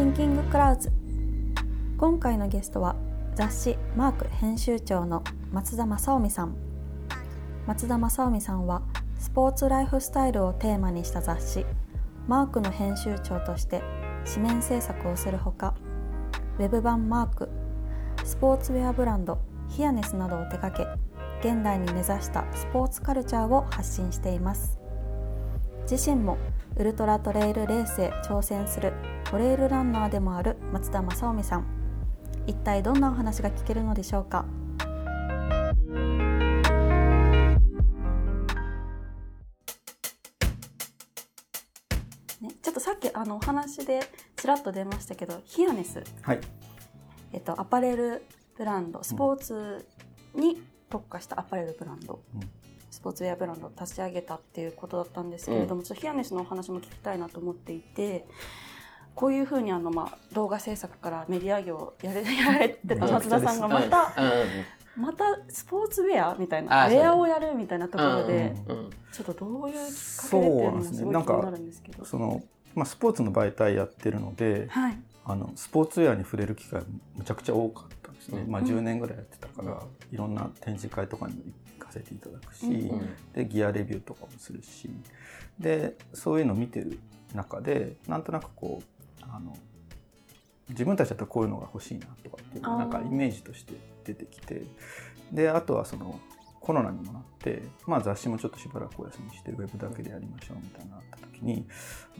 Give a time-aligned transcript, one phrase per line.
[0.00, 0.90] シンキングクラウズ。
[1.98, 2.96] 今回のゲストは
[3.34, 6.56] 雑誌マーク編集長の松田正臣さん。
[7.66, 8.80] 松田正臣さんは
[9.18, 11.66] スポーツライフスタイルをテーマにした雑誌
[12.26, 13.82] マークの編集長として
[14.24, 15.74] 紙面制作をするほか
[16.58, 17.50] ウェブ版マーク
[18.24, 19.36] スポーツウェアブランド
[19.68, 20.88] ヒアネスなどを手掛け
[21.46, 24.80] 現代に根ざしたスポーツカルチャーを発信しています。
[25.90, 26.38] 自身も
[26.76, 28.94] ウルトラトレイルレースへ挑戦する
[29.30, 31.66] トレイルランナーでもある松田正臣さん。
[32.48, 34.44] 一体どんなお話が聞けるのでしょうか？
[42.40, 44.00] ね、ちょっとさっきあのお話で
[44.34, 46.40] ちらっと出ましたけどヒアネス、はい。
[47.32, 48.24] えっと、アパレル
[48.58, 49.86] ブランドスポーツ
[50.34, 52.40] に特化したアパレルブランド、うん。
[52.90, 58.26] スポーツウェアブランドを立ち上げたっていうことだったんですけれども、ちょっとヒアネスのお話も聞きたいなと思っていて
[59.20, 64.14] こういうふうにあの、まあ、動画制作からメディア業をやれ やられてた松田さんがまた、
[64.96, 65.02] うん。
[65.02, 69.82] またスポーツウェアみたいあなウェアをやるみたいなところで、うんうんちょっとどういうきっ
[70.16, 72.04] かけでっていうのもすごい気になるんですけど。
[72.04, 72.42] その、
[72.74, 76.82] まあ、スポーツの媒体やってるのではい、あのスポーツウェアに触れる機会
[77.16, 78.50] むちゃくちゃ多かったんですね、うん。
[78.50, 81.42] まあ、10年ぐらいやってたから、いろんな展示会とかにも
[81.78, 83.16] 行かせていただくし、うん。
[83.34, 84.88] でギアレビューとかもするし
[85.58, 86.98] でそういうのを見てる
[87.34, 88.84] 中でなんとなくこう
[89.22, 89.56] あの
[90.68, 94.62] 自分たちだったらこういうのが欲しいなとかっていうなんかイメージとして出てきて
[95.32, 96.20] であとはその
[96.60, 101.66] コロナにもなって、まあ、雑誌もちょっとしばらくお休みしてウェブだけでやりましょうみたいになった時に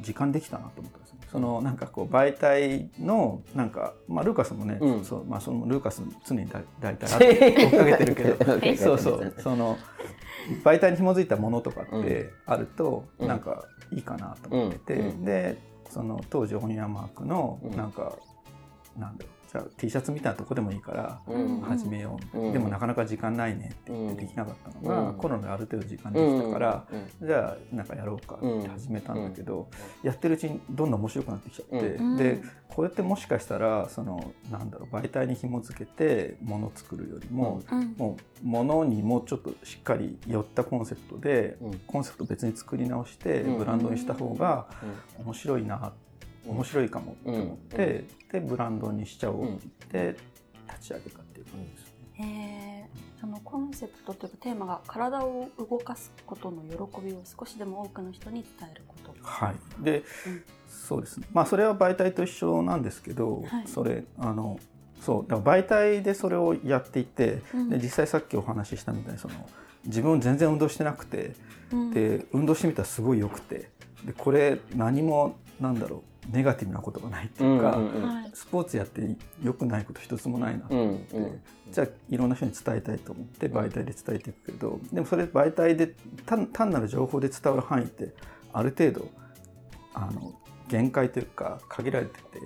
[0.00, 1.20] 時間できたなと思ったんですね。
[1.30, 5.04] そのなんかこう媒体のなんか、まあ、ルーカスもね、うん。
[5.04, 9.34] そうまあ、そのルーカス常にだ大体 追っかけてるけどそうそう。
[9.38, 9.76] その
[10.64, 13.28] 媒体に紐づいたものとかってあると、うん。
[13.28, 15.24] なんかいいかなと思ってて、うん。
[15.24, 18.12] でその当時オニアマークのうんなんか、
[18.96, 19.39] なんだろう。
[19.50, 21.60] じゃあ T シャツみたいなとこでもいいからうん。
[21.62, 22.52] 始めよう、うん。
[22.52, 25.16] でもなかなか時間ないねって言ってできなかったのが、うん。
[25.16, 26.86] コロナである程度時間できたから、
[27.20, 27.27] うん。
[27.27, 29.68] じゃあなんかやろうかって始めたんだけど、
[30.05, 32.16] やってるうちにどんどん面白くなってきちゃって、うん。
[32.16, 37.94] でこれってもしかしたらそのなんだろう媒体に紐付けてものを作るよりも、うん。
[37.98, 41.78] もうものにもうちょっとしっかり寄ったコンセプトで、うん。
[41.89, 43.58] コンセプト別に作り直してうん。
[43.58, 44.68] ブランドにした方が
[45.18, 45.92] 面白いな
[46.46, 47.17] 面白いかも。
[47.24, 49.58] と思って、でブランドにしちゃおうっ
[49.89, 50.17] て
[50.68, 52.90] 立ち上げたっていう感じですね。
[53.20, 59.14] そのコンセプトというかテーマが体を動かすことの喜びを少しでも多くの人に伝えること。
[59.23, 60.42] はい、で、うん。
[60.68, 61.27] そうですね。
[61.33, 63.68] まあそれは媒体と一緒なんですけど、はい。
[63.68, 64.58] それあの
[65.01, 67.68] そうだから媒体でそれをやっていて、うん。
[67.68, 69.34] で実際さっきお話ししたみたいにその
[69.84, 71.34] 自分全然運動してなくて
[71.72, 71.90] うん。
[71.92, 73.70] で運動してみたらすごい良くて
[74.05, 78.30] でこれ何もなんだろうネガティブなことがないっていうか、はい。
[78.35, 81.41] スポーツやって良くないこと一つもないなとうん思って、
[81.73, 85.95] じゃあいろんな人に伝えたいと思って媒体で伝えていくけど、でもそれ媒体で
[86.27, 88.14] 単単なる情報で伝わる範囲って
[88.52, 89.08] ある程度
[89.95, 90.33] あの
[90.69, 92.40] 限界というか限られてて、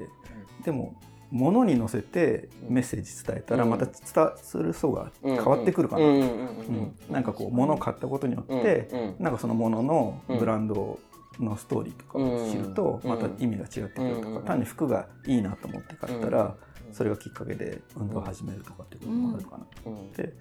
[0.65, 0.95] でも
[1.31, 3.71] 物に乗せてメッセージ伝えたらうん。
[3.71, 10.99] また伝する層が変わってくるかな、うんうんなんかこう物を買ったことによって、うんなんかそのもののブランド
[11.41, 13.11] のストーリーとかを知るとうん。
[13.11, 14.41] また意味が違ってくるとうん。
[14.41, 16.57] か単に服がいいなと思って買ったら
[16.93, 20.35] それがきっかけで運動を始めるとかっていうこともあるかなと思って。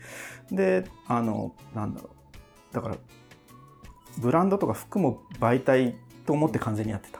[0.51, 2.09] であのなんだろ
[2.71, 2.75] う。
[2.75, 2.97] だから
[4.19, 5.95] ブランドとか服も媒体
[6.25, 7.19] と思って完全にやってた。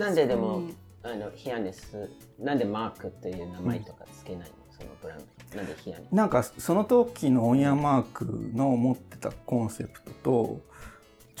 [0.00, 4.54] なんででもうんあのヒアネスなんでマークっていう名前とかつけないの？
[4.70, 5.56] そのブランド。
[5.56, 6.14] なんでヒアネス？
[6.14, 10.60] なんかその時のオンヤマークの持ってたコンセプトと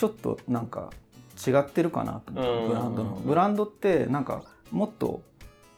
[0.00, 0.88] ちょっとなんか
[1.46, 2.68] 違ってるかなと思ってうん。
[2.68, 3.10] ブランドの。
[3.22, 5.20] ブランドってなんかもっと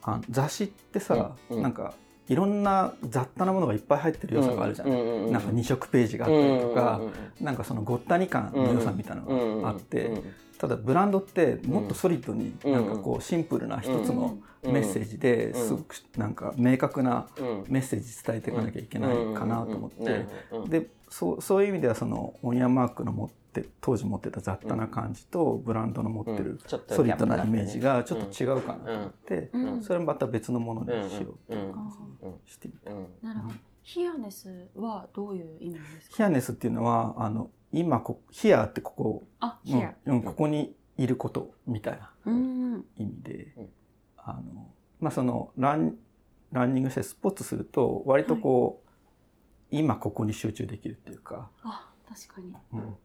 [0.01, 1.61] あ雑誌ってさ、うん。
[1.61, 1.93] なんか
[2.29, 7.01] いろんな雑多なものがいっぱい入ってる良さがあるじゃん、なんか2色ページがあったりとか、
[7.41, 10.21] なんかそのごったに感の良さみたいなのがあって、
[10.57, 17.27] ただブランドってもっとソリッドになんかこうシンプルな一つのメッセージですごくなんか明確な
[17.67, 20.25] メッセージ伝えていかなきゃいけないかなと思って。
[20.69, 23.42] でそうそういう意味ではそのオニアマークの持って
[23.81, 31.89] 当時持ってた雑多な感じとブランドの持ってるソリッドなイメージがちょっと違うかなと思ってうんそれもまた別のものにしようっていう感
[32.21, 32.91] じにしてみた。
[33.27, 33.55] なるほど。
[33.83, 36.15] ヒアネスはどういう意味ですか？
[36.15, 39.87] ヒアネスっていうのはあの今こヒアってここあ、うヒア。
[39.89, 42.85] んうん、ここにいることみたいなうん。
[42.97, 43.69] 意味で、うん
[44.17, 44.67] あの
[45.01, 45.95] まあそのラン
[46.53, 48.89] ランニングしてスポーツすると割とこう、
[49.71, 52.53] 今ここに集中できるっていうか、あ、確かに。
[52.73, 52.95] うん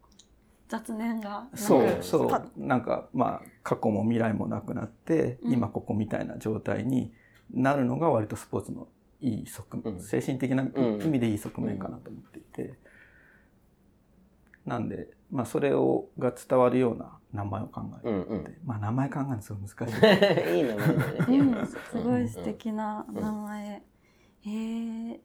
[0.68, 2.52] 雑念がそうそう。
[2.56, 7.12] なんかまあ過去も未来もなくなって、うん、今ここみたいな状態に
[7.52, 8.88] なるのが割とスポーツの
[9.20, 12.74] いい側面、うん、精神的な意味でいい側面かなと思っていて、
[14.66, 20.56] なんでまあそれをが伝わるような名前を考えて、うんうん、まあ名前考えるのすごい難しい。
[20.56, 23.82] いい名前だね、すごい素敵な名前、
[24.46, 25.20] うん、えー、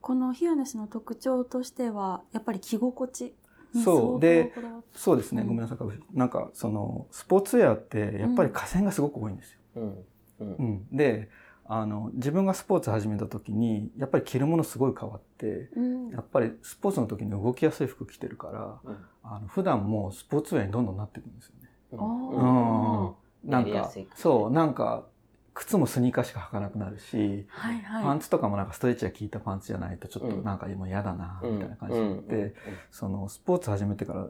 [0.00, 3.34] このヒアネスの特徴としてはやっぱり着心地
[3.74, 4.20] そう。
[4.20, 4.52] で
[4.94, 5.78] そうですね、ごめんなさい。
[6.12, 9.58] なんかそのスポーツウェアってやっぱり河川がすごく多いんですよ。
[9.76, 10.04] うん。
[10.40, 11.30] うん、で
[11.64, 18.48] あの自分がスポーツ始めた時にやっぱり着るものすごい変わって、うん、やっぱりスポーツの時に動きやすい服着てるか
[18.84, 21.68] ら、うん、あの普段もスポーツウェアにどんどんなっていくんですよね。
[21.92, 24.50] うん、なんかそう。
[24.50, 25.06] なんか
[25.54, 32.54] 靴もスニーカーしか履かなくなるし、はいはい、パンツとかもなんかストレッチが効いたパンツじゃないとちょっとなんかもう嫌だな、みたいな感じになって、
[32.90, 34.28] そのスポーツ始めてから、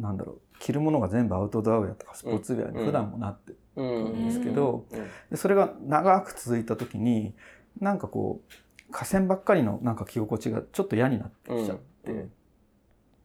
[0.00, 4.86] なんだろう、着るものが全部アウトドアウェアとかスポーツウェアに普段もなってるんですけど、
[5.30, 7.34] でそれが長く続いた時に、
[7.80, 12.28] なんかこう、河川ばっかりのなんか着心地がちょっと嫌になってきちゃって、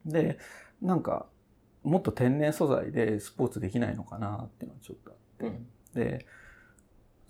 [0.04, 0.38] で、
[0.82, 1.26] なんか、
[1.82, 5.60] もっと天然素材でスポーツできないのかなっていうのはちょっとあって、
[5.94, 6.26] で、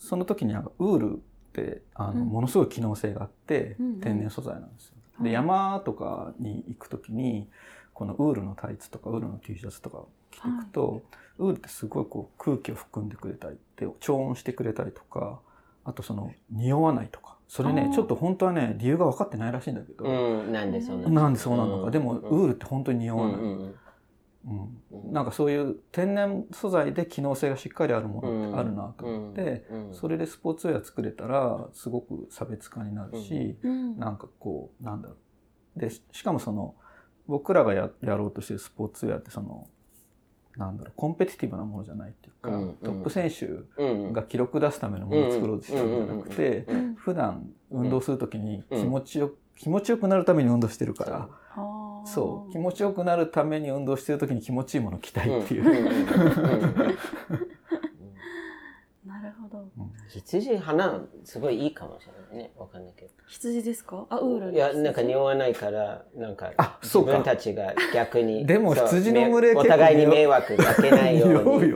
[0.02, 1.18] その時になんかウールっ
[1.52, 4.94] てあの、ものすごい機能性があって、天然素材なんですよ。
[5.22, 7.48] で山とかに行く時に
[7.92, 11.00] このウールのタイツとかウールの T シャツとか着ていくと、はい、
[11.38, 15.40] ウールってすごいこう空気を含んでくれたりで調温してくれたりとか
[15.84, 23.74] あとその匂わないとかそれねちょっと本当はね理由が分かってないらしいんだけど、うん、なんでそうなんでそうなのか、でもウールって本当に匂わない、うんうん、
[25.12, 35.14] なんかそういう天然素材で機能性がしっかりあるものってあるなと思って、それでスポーツウェア作れたらすごく差別化になるし、うん、なんかこうなんだろ
[35.76, 35.80] う。
[35.80, 36.74] でしかもその
[37.28, 39.68] 僕らがややろうとしてるスポーツウェアってその
[40.56, 43.46] なんだろうコンペティティブなものじゃないっていうか、うん、トップ選手
[44.12, 46.66] が記録出すためのものを作ろうとしてるんじゃなくて、
[46.96, 51.28] 普段運動する時に気持ちよ気持ちよくなるために運動してるから。
[52.04, 52.52] そう。
[52.52, 55.64] 気持ちよくなるために運動してる時に気持ちいいものを着たいっていう。
[59.04, 59.64] なるほど。
[60.08, 62.52] 羊花すごいいいかもしれないね。
[62.56, 62.84] わかん。
[62.84, 63.10] ないけど。
[63.28, 64.06] 羊ですか？
[64.10, 64.52] あウール。
[64.52, 64.94] いやなん。
[64.94, 66.36] か匂わないからなん。
[66.36, 66.52] か
[66.82, 71.74] 自分たちが逆にでも羊の群れお互いに迷惑かけないように。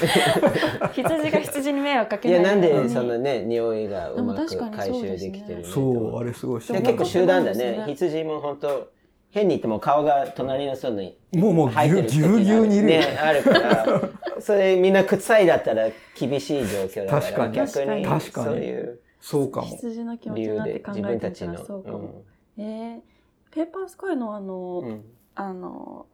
[0.92, 2.40] 羊が羊に迷惑かけない。
[2.40, 6.60] いや、なんでそのね、匂いがうまく回収できてるそう、あれすごい。
[6.60, 7.84] 結構集団だね。
[7.86, 8.90] 羊も本当
[9.30, 13.86] 変に言っても顔が隣の人にもうもうぎゅうぎゅうにいるね、あるから、
[14.40, 15.88] それみんな臭いだったら
[16.18, 19.66] 厳しい状況だから、確かに逆に確かにそういう、そうかも。
[19.68, 22.24] 羊の気持ちになって考えてたらそうかも。
[22.58, 25.04] うん、えー、ペーパースカイのあの、うん、
[25.36, 26.06] あの、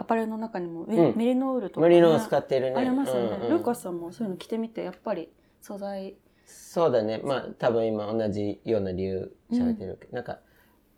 [0.00, 2.76] アパレルの中にもメ,、リノールとか、ね、メリノール使ってるね。
[2.76, 3.50] ありますよね、うんうん。
[3.50, 5.30] ルーカスさんもそういうの着てみて、やっぱり
[5.60, 6.16] 素材。
[6.46, 7.20] そうだね。
[7.22, 10.38] まあ多分今同じような理由喋ってるけど、うん、なんか、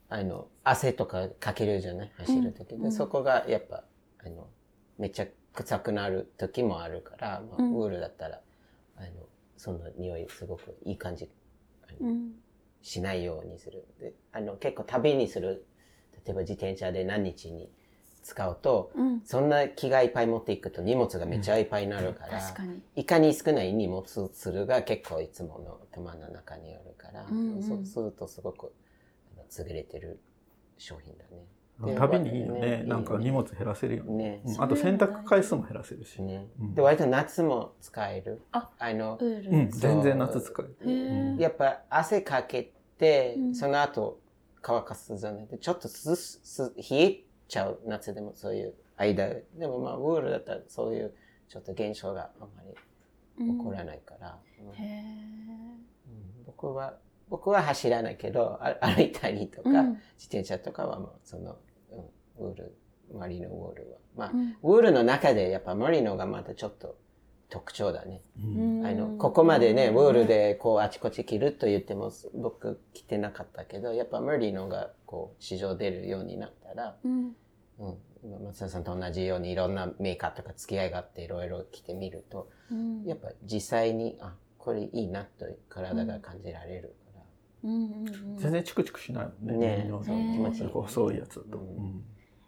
[0.08, 2.12] あの、汗とかかけるじゃない？
[2.18, 3.82] 走る時で、うん、そこがやっぱ、
[4.24, 4.46] あの、
[4.98, 8.40] めっちゃ臭くなる時もあるから、まあ、ウールだったら、
[8.96, 9.08] あの、
[9.56, 11.28] その匂いすごくいい感じ、
[11.82, 12.16] あの
[12.82, 13.84] しないようにする。
[13.98, 15.66] で、あの、結構旅にする、
[16.24, 17.68] 例えば自転車で何日に
[18.22, 28.72] 使うと、うん、そんな気がいっぱい持っていくと荷物がめっちゃいっぱいになるから、うん、いかに少ない荷物するが結構いつもの頭の中にあるから、うんうん、そうするとすごく
[29.58, 30.20] 優れてる
[30.78, 31.46] 商品だね。
[31.96, 36.46] 旅にいいよね、ね、なんか荷物減らせるよね、ね、あと洗濯回数も減らせるし、ね。
[36.74, 38.40] で割と夏も使える。
[38.52, 44.20] あの、うん、全然夏使える、やっぱ汗かけて、その後
[44.60, 45.48] 乾かすじゃない。
[45.60, 49.28] ちょっと涼す冷えちゃう夏でもそういう間
[49.58, 51.12] でもまあウールだったらそういう
[51.50, 52.62] ちょっと現象があんま
[53.38, 55.76] り起こらないから、うん、
[56.46, 56.94] 僕は
[57.28, 61.58] 僕は走らないけど歩いたりとか、うん、自転車とかはもうその、
[62.38, 62.74] うん、ウール
[63.14, 63.98] マリノウールは。
[64.16, 66.96] まあ、うん、ウールの中でやっぱマリノがまたちょっと
[67.50, 68.22] 特徴だね。
[68.38, 77.34] あの、ここまでね、ウールでこうあちこち着ると言っても僕着てなかったけど、やっぱマリノがこう市場出るようになったら、うん。
[77.78, 87.22] うん、松田さんと同じようにいろんなメーカーとか付き合いがあっていろいろ着てみると、うん、やっぱ実際にあこれいいなと体が感じられるから、
[87.64, 89.86] うんうんうん、全然チクチクしないもんねね。
[89.90, 92.04] そう気持ちいい細いやつと、うん、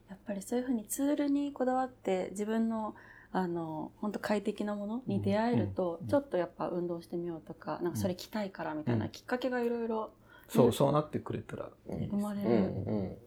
[0.09, 2.95] やっぱりそういうふうにツールにこだわって自分の
[3.33, 10.13] あの本当快適なものに出会えると、ちょっとやっぱ運動してみようとかなんかそれ着たいからみたいなきっかけがいろいろ
[10.49, 13.19] そうそうなってくれたら生まれる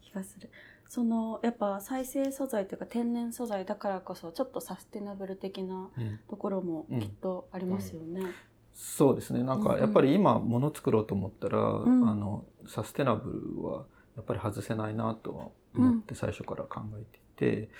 [0.00, 0.50] 気がする。
[0.88, 5.90] そのやっぱ再生素材というか天然素材だからこそちょっとサステナブル的な
[6.28, 8.20] ところもきっとありますよね。
[8.20, 8.26] うん。
[8.26, 8.34] うん、
[8.72, 9.42] そうですね。
[9.42, 13.84] なんかやっぱり今もの作ろうと思ったら、うん、あのサステナブルは
[14.16, 17.70] やっぱり外せないなとは思って最初から考えていて、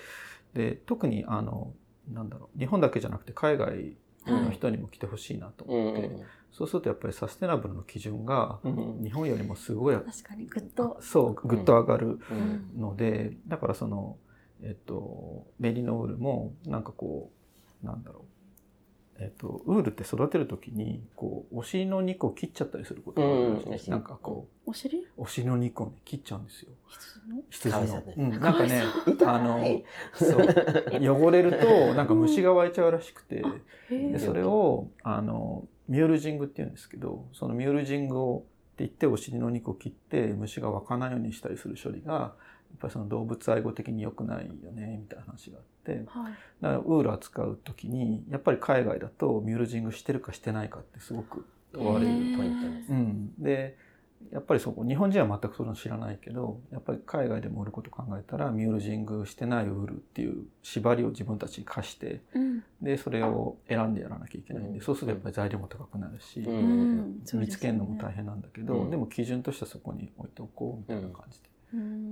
[0.53, 1.73] で特にあの
[2.11, 6.11] なんだろう日本だけじゃなくて海外の人にも来てほしいなと思って、はい
[6.57, 8.57] そうするとやっぱりサステナブルの基準が
[9.03, 10.97] 日本よりもすごい、確かにグッと。
[11.01, 12.19] そうグッと上がる
[12.75, 14.17] ので、だからその
[14.63, 17.31] えっとメリノウールもなんかこ
[17.83, 18.36] うなんだろう
[19.19, 25.07] えっと、ウールって育てる時にこうお尻の肉を切っちゃったりすることがあるんです、うん、なんかこうお尻？
[25.17, 26.69] お尻の肉をね切っちゃうんですよ。
[27.49, 27.81] 羊の？
[27.81, 28.83] 羊の、うん、なんかね
[29.25, 29.81] あの
[30.13, 31.27] そう。
[31.27, 33.43] 汚れるとなんか虫が湧いちゃうらしくて、
[33.89, 38.45] でそれをあのミュールジングって言うんですけどそのミュールジングを
[38.79, 42.33] 言ってお尻の肉を切って虫が湧かないようにしたりする処理が
[42.77, 52.91] っぱりその動物愛護的に良くないよねみたいな話があって、はい、だからウール扱う時にやっぱり海外だとミュールジングしてるかしてないかってすごく問われるポイントです。
[52.91, 53.75] うん、で
[54.31, 71.47] やっぱりそこ日本人は全くその知らないけどやっぱり海外でも売ること考えたらミュールジングしてないウールっていう縛りを自分たちに課して、うん、でそれを選んでやらなきゃいけないんで、うん、そうするとやっぱり材料も高くなるし、うん、見つけるのも大変なんだけど、でも基準としてはそこに置いておこうみたいな感じで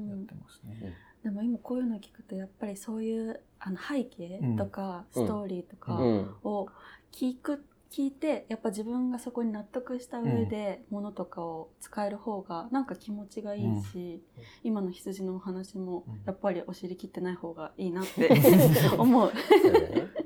[0.09, 0.93] やってますね。
[1.23, 5.99] でも今こういうの聞くとやっぱりそういうあの背景とかストーリーとか
[6.43, 6.69] を
[7.11, 14.21] 聞く、聞いてやっぱ自分がそこに納得した上でものとかを使える方がなんか気持ちがいいし、
[14.63, 18.29] 今の羊のお話もやっぱりお尻切ってない方がいいなって
[18.97, 19.31] 思う。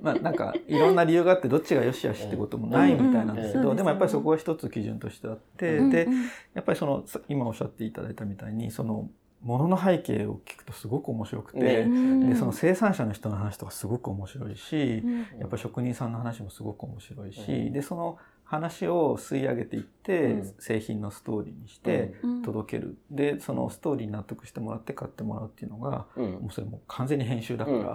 [0.01, 6.08] まあなんかいろんな理由があってどっちがよしあしってこともないみたいなんですけど、でもやっぱりそこは一つ基準としてあって、で
[6.54, 9.10] やっぱりその今おっしゃっていただいたみたいにその
[9.41, 27.77] ものの背景を聞くとすごく面白くて、ね、でその生産者の人の話とかすごく面白いし、うん、やっぱ職人さんの話もすごく面白いし、うん、でその話を吸い上げていって、うん、製品のストーリーにして届ける、でそのストーリーに納得してもらって買ってもらうっていうのが、もうそれも完全に編集だから。
[27.77, 27.88] や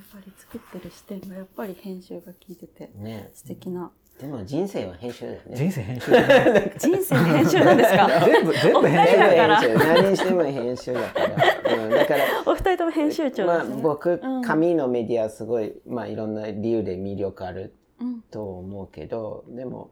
[0.00, 5.56] っぱり作ってる視点がやっぱり編集が効いてて、ね、素敵なでも人生は編集だよね。
[5.56, 6.10] 人生編集
[6.78, 8.08] 人生編集なんですか？
[8.24, 9.62] 全部、全部編集だから。
[10.02, 11.76] 何しても編集だから。
[11.84, 17.74] うん、だから、 お二人とも編集長、ね、まあ僕、紙のメディアすごい、まあいろんな理由で魅力ある
[18.30, 19.90] と思うけど、うん、でも、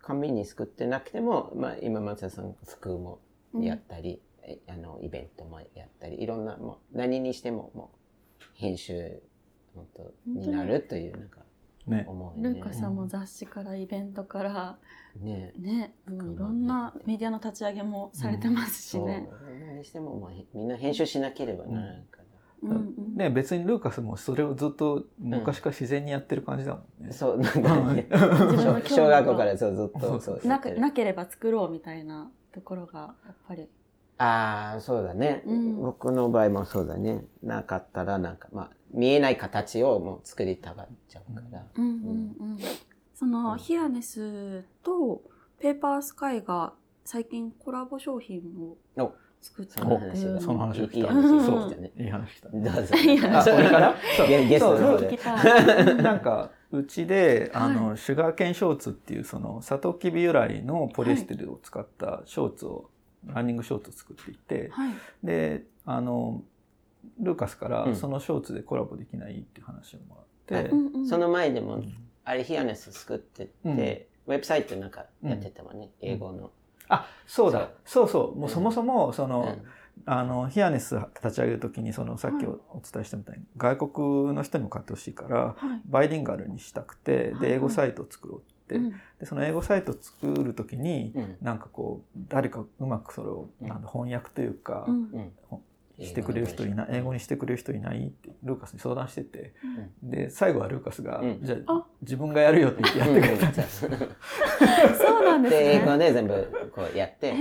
[0.00, 3.18] 紙に作ってなくても、まあ今松田さん服も
[3.58, 4.22] やったり、
[4.68, 7.90] うん、あのイベントもやったり、いろんな、もう何にしてもも
[8.40, 9.20] う編集
[9.74, 11.40] 本当になるという、なんか、
[11.86, 12.06] ね、
[12.38, 14.78] ルーカさんも雑誌からイベントから
[15.20, 15.52] ね。
[15.56, 19.28] ね、うん、いろんなメディアの立ち上げもされてますしね。
[19.48, 19.50] う。
[19.50, 22.24] ん、何しても、まあ、みんな編集しなければならないから。
[22.62, 26.86] うんうん、ね、別にルーカスもそれをずっと昔から自然にやってる感じだもんね。
[27.06, 33.68] うん、そう、なんかね、小学校からそうずっとそうななければ作ろうみたいなところがやっぱり。
[34.18, 37.24] ああ、そうだね、うん、僕の場合もそうだね。
[37.42, 41.64] なかったらなんか、まあ、見えない形をもう作りたがっちゃうから。
[41.76, 42.58] うんうんうん、
[43.14, 45.22] その、ヒアネスと
[45.60, 46.72] ペーパースカイが
[47.04, 48.42] 最近コラボ商品
[48.96, 51.12] を作ってその話その話を聞いた。
[51.12, 51.92] そうね。
[51.96, 52.48] いい話来た。
[52.48, 52.70] どうぞ。
[52.72, 53.94] あ、俺から？
[54.48, 55.18] ゲストの方で。
[56.02, 62.90] なんか、うちで、あの、シュガーケンショーツっていう、その、サトウキビ由来のポリエステルを使ったショーツを、
[63.26, 64.70] ランニングショーツを作っていて、
[65.22, 66.42] で、あの、
[67.20, 70.16] ルーカスからそのショーツでコラボできないっていう話をも
[70.50, 71.82] らって、うん、その前でも、
[72.24, 76.50] あれヒアネス作ってて、ウェブサイトなんかやってたわね、英語の。
[76.88, 77.70] あそうだ。
[77.84, 78.08] そう。
[78.08, 79.56] そうもうそもそもその、
[80.04, 94.86] あのヒアネス立ち上げる時にそのさっきお伝えしたみたいに、外国の人にも買ってほしいから、バイリンガルにしたくてで英語サイトを作ろうって、でその英語サイトを作る時に、うなんかこう誰かうまくそれを、なん翻訳というか、
[96.00, 99.54] してくれる人いない英語にしてくれる人いないってルーカスに相談してて、
[100.02, 103.48] うん、で最後はルーカスが、うん、じゃあ自分がやるよって言ってやってくれた。
[103.48, 103.52] ん。
[103.52, 103.80] です、
[104.98, 105.60] そうなんですね。
[105.60, 107.32] で英語で全部こうやって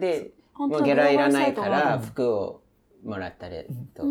[0.00, 2.60] でもうゲラいらないから服を
[3.04, 4.02] もらったりと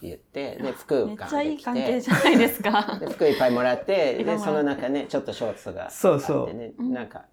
[0.00, 2.98] 言って、で服がめっちゃいい関係じゃないですか。
[3.00, 6.82] で服いっぱいもらってでその中ねちょっとショーツがあって、ね、そうそう。
[6.84, 7.26] なんか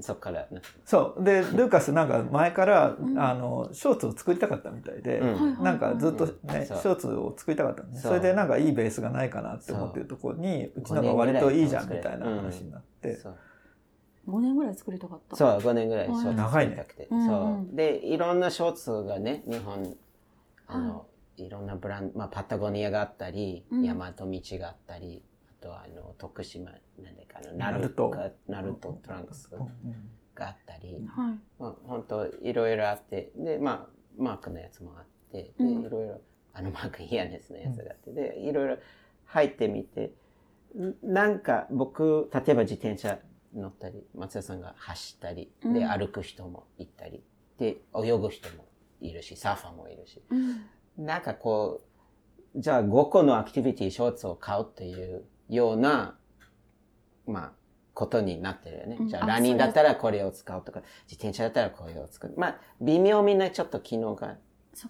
[0.00, 0.48] そっから
[0.84, 1.24] そう。
[1.24, 10.82] で ルーカスなんか前から、うん、あのショーツを作りたかったみたいで、うん、なんかずっとね、ショーツを作りたかったんでそれでなんかいいベースがないかなって思ってるところにう。
[10.82, 13.18] ちなんか割といいじゃんみたいな話になって。
[14.26, 15.36] 5年ぐらい作りたかった。
[15.36, 17.08] そう、5年ぐらいショーツ長いね作りたくて。
[17.10, 17.76] うんそうう。
[17.76, 19.96] で、いろんなショーツがね、日本、
[20.68, 21.06] あの、
[21.36, 21.48] い。
[21.48, 23.82] ろんなブランド、まあ、パタゴニアがあったり、うん。
[23.82, 24.26] 大和道
[24.58, 25.31] があったり、あ
[25.62, 28.14] とあの、徳島、なんだかな、ナナルト。
[28.48, 29.68] ナルトトランクスうん
[30.34, 31.38] があったり、はい。
[31.58, 33.88] まあ、本当いろいろあって、で、まあ、
[34.18, 35.70] マークのやつもあって、で、うん。
[35.86, 36.20] いろいろ、
[36.54, 38.78] あのマークイヤネスのやつがあって、で、いろいろ
[39.26, 40.12] 入ってみて、
[40.76, 43.18] んなんか僕、例えば自転車
[43.54, 45.74] 乗ったり、松田さんが走ったり、うん。
[45.74, 47.22] で、歩く人もいたり、
[47.58, 48.66] で、泳ぐ人も
[49.00, 51.04] いるし、サーファーもいるし、うん。
[51.04, 51.82] なんかこ
[52.54, 56.16] う、じゃあ5個のアクティビティ、ショーツを買うっていうような、
[57.26, 57.52] まあ、
[57.94, 58.98] ことになってるよね。
[59.06, 60.80] じゃあランニングだったらこれを使うとか、
[61.10, 62.32] 自転車だったらこれを使う。
[62.36, 64.38] まあ、微妙みんなちょっと機能が、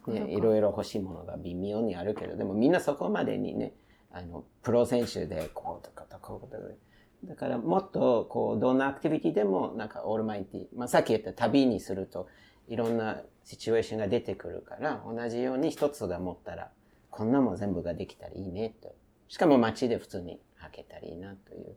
[0.06, 3.74] ね、いろいろ欲しいものが微妙にあるけど、でもみんなそこまでにね、
[4.12, 6.76] あの、プロ選手でこうとかとこうとかで。
[7.24, 12.28] だからもっとこう、どんなアクティビティでもなんかオールマイティ、まあさっき言った旅にすると
[12.68, 16.70] いろんなシチュエーションが出てくるから、同じように一つが持ったら、
[17.10, 18.94] こんなもん全部ができたらいいねと。
[19.32, 21.74] しかも街で普通に履けたらいいなという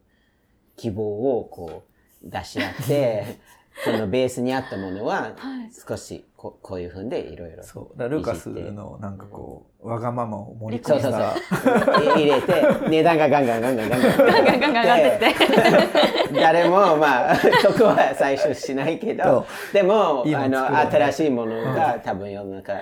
[0.75, 1.85] 希望をこ
[2.21, 3.39] う出し合って、
[3.85, 7.97] そのベースにあったものははい少しここういうふうでいろいろそう。
[7.97, 11.33] だルーカスのなんかこう、わがままを盛りそうそう込んだ。
[11.63, 12.05] そう。
[12.19, 14.17] 入れて、値段がガンガンガンガンガンガン。
[14.17, 16.33] ガンガンガンガン上がってって。
[16.33, 22.74] で誰も、まあ、得は最初しないけど、でも、あの、新しいものが多分世の中、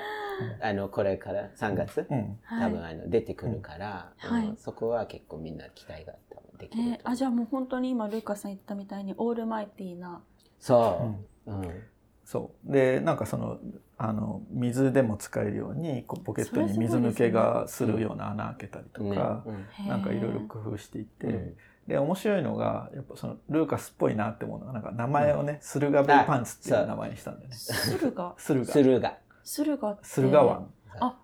[0.62, 2.18] あの、これから3月、うん。
[2.44, 6.84] はい多分あの出てくるから、うんはいうんそこは結構みんな期待が多分できる。
[6.84, 10.22] えーあ、じゃあもう本当に今、ルーカスさん言ったみたいに、オールマイティーな。
[10.60, 11.52] そう。
[11.52, 11.84] うん。
[12.24, 12.72] そう。
[12.72, 13.60] で、なんかその、
[13.98, 21.58] あの、水でも使えるように、こうポケットに水抜けがするような穴開けたりとねか、うんなんかいろいろ工夫していて、うん
[21.88, 27.56] で、面白いのが、やっぱその、ルーカスっぽいなって思うのが、なんか名前をね、駿河ベイパンツっていう名前にしたんだよね。
[27.56, 28.36] 駿河。
[28.38, 28.74] 駿河。
[28.74, 29.18] 駿河。
[29.44, 30.06] 駿河って。
[30.06, 30.68] 駿河湾。
[31.00, 31.20] あ、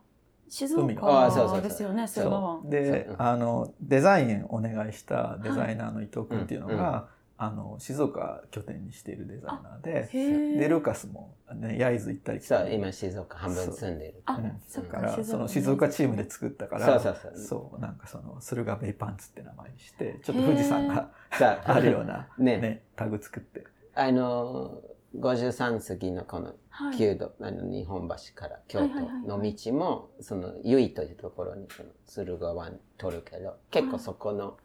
[0.49, 1.61] 静岡あそうそうそう。
[1.61, 2.69] ですよね、駿河湾。
[2.69, 14.21] であの、デザインお願いしたデザイナーの伊藤君っていうのが、あの、静岡拠点にしているデザイナーで、で、ルーカスもね、焼津行ったり来たそう、り今静岡半分住んでる。
[14.25, 17.37] あうん、そっかだから、そのね静岡チームで作ったから、そうそうそう。
[17.37, 22.57] そうなんかその、駿河ベイパンツって名前にして、ちょっと富士山がさあるような、ね。
[22.57, 23.63] ね、タグ作って。
[23.95, 24.81] あの、
[25.17, 26.97] 53過のこのはい。
[26.97, 34.57] 旧道、あの日本橋から京はいはいはい都の道も、その、由比というところに、その、駿河湾通るけど、結構そこの、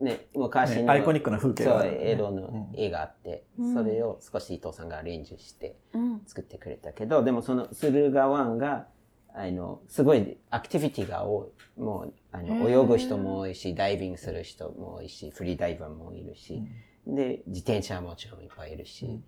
[0.00, 1.98] ね、昔の、ねアイコニックな風景がね。
[2.00, 3.74] 江戸の絵があって、うん。
[3.74, 6.22] それを少し伊藤さんがアレンジしてうん。
[6.26, 8.86] 作ってくれたけど、でもその駿河湾が、
[9.34, 11.80] あの、すごいアクティビティが多い。
[11.80, 16.62] もう、あの、泳ぐ人も多いし、ダイビングする人も多いし、フリーダイバーもいるし、
[17.06, 19.20] で、自転車はもちろんいっぱいいるし、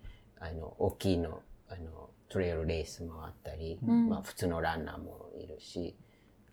[0.43, 5.95] あの、大きいの、あの、トレイルレースもあったり、うんまあ普通のランナーもいるし、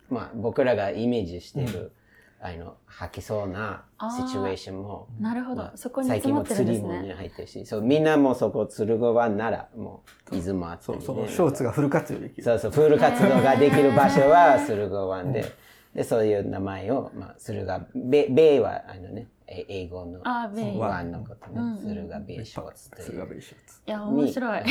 [0.09, 1.91] まあ僕らがイメージしてる、
[2.39, 5.77] あの、吐きそうなシチュエーションも、なるほどまあ。
[5.77, 7.15] そこに最近も詰まってるん釣りも。
[7.15, 11.05] 入ってるし、そう、みんなもそこ、鶴子湾なら、もう、伊豆もあったり、ね。
[11.05, 12.43] そう、そのショーツがフル活用できる。
[12.43, 15.51] そうそう、プール活動ができる場所は駿河湾で、
[15.93, 23.27] で、そういう名前を、まあ、駿河、ベベイは、あのね、え英語のあベイ湾のことねうベイショーツという。
[23.27, 23.81] ベイショーツ。
[23.85, 24.63] いや、面白い。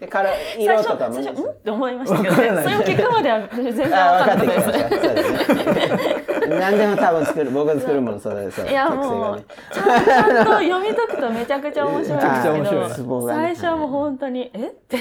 [0.00, 1.50] で、から、色とかもね最初、ん？
[1.50, 2.62] って思いましたけどね。
[2.62, 6.48] それを聞くまでは全然あ、わか分かっんなかったです。
[6.48, 8.60] 何でも多分作る、僕が作るもの、そうです。
[8.66, 9.44] いやもう。
[9.72, 14.66] ちゃんと読み解くとめちゃくちゃ面白いんですけめちゃくちゃ面白いど、最初はもう本当に、え？
[14.66, 15.00] って。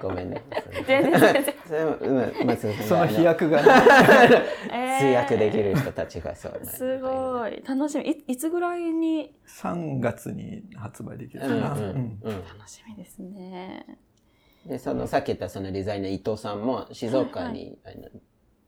[0.00, 0.42] ごめんね。
[0.86, 2.74] 全然全然。
[2.86, 3.60] その飛躍が
[5.00, 6.58] 通訳できる人たちがそうね。
[6.66, 7.62] すごい。
[7.66, 8.10] 楽しみ。
[8.10, 11.76] いいつぐらいに？3月に発売できるうんかな。
[11.76, 13.98] 楽しみですね。
[14.66, 18.08] で、その、さっき言ったそのデザイナー伊藤さんも静岡に、あの、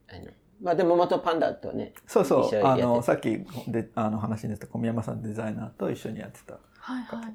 [0.08, 0.30] あの、
[0.62, 7.34] まあでも元パンダとね、そうそう、あの、さっきであの話に出た小宮山さんデザイナーと一緒にやってたはいはい。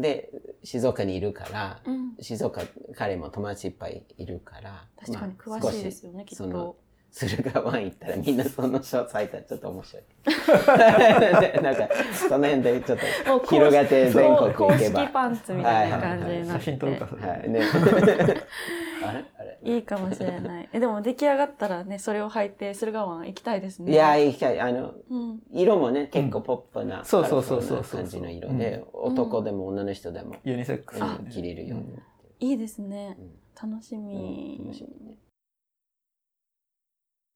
[0.00, 0.30] で、
[0.62, 2.16] 静岡にいるから、うん。
[2.20, 2.62] 静岡、
[2.94, 6.76] 彼も友達いっぱいいるから、確かにまあ詳しいですよね、きっと。
[7.12, 10.02] 駿河湾行ったらみんなそのショーツ履いたらちょっと面白い。
[11.62, 14.54] なんか、その辺でちょっと広がって全国行けば。
[14.54, 16.64] 公式パンツみたいな感じになって。
[16.64, 17.22] 写真撮るか、それ。
[17.22, 17.60] はい、ね。
[19.04, 19.24] あれ？
[19.38, 19.58] あれ？
[19.62, 20.68] いいかもしれない。
[20.72, 23.92] え、でも出来上がったらね、それを履いて駿河湾行きたいですね。
[23.92, 24.58] いや、行きたい。
[24.58, 25.42] あの、うん。
[25.52, 31.98] 色もね、結構ポップな、そうそうそうそう感じの色で、男でも女の人でも、ユニセックス着れるように。
[32.40, 33.70] いいですねうん。
[33.70, 34.58] 楽しみ。
[34.64, 35.18] 楽しみね。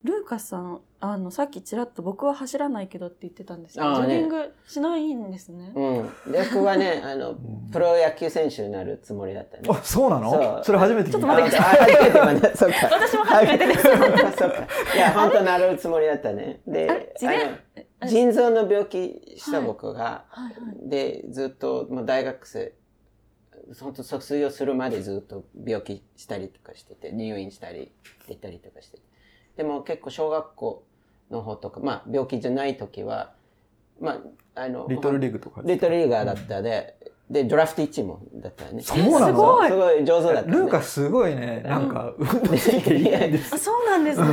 [0.03, 5.71] ルーカスさんあのさっきちらっと僕は走らないけどって言ってたんですけど、ジョギングしないんですね。
[5.75, 6.09] うん。
[6.51, 7.35] 僕はね、あの、
[7.71, 9.63] プロ野球選手になるつもりだったね。
[9.69, 10.31] あそうなの？
[10.31, 12.75] そうそれ初めて聞いたちょっと待ってくだあ初めてまだ そっか。
[12.91, 13.81] 私も初めてです。
[13.83, 14.67] そうか、そうか。
[14.95, 16.61] いや、本当なるつもりだったね。
[16.67, 17.59] で、あ自然？
[17.99, 20.89] あの腎臓の病気した僕が、はいはい。
[20.89, 22.73] で、ずっと、もう大学生、
[23.81, 27.91] 本当卒業するまでずっと病気したりとかしてて、入院したり
[28.27, 29.03] 出たりとかしてて。
[29.57, 30.83] でも結構小学校
[31.31, 33.33] の方とか、まあ病気じゃない時は、
[33.99, 34.21] ま
[34.55, 36.95] あ、あの、リトルリーグとかリトルリーガーだったで、
[37.29, 38.81] で、ドラフト1もだったよね。
[38.81, 40.57] そうなんだすごいすごい上手だった、ね。
[40.57, 44.27] ルーカすごいねなんか運動神経いいんですあそうなんですね。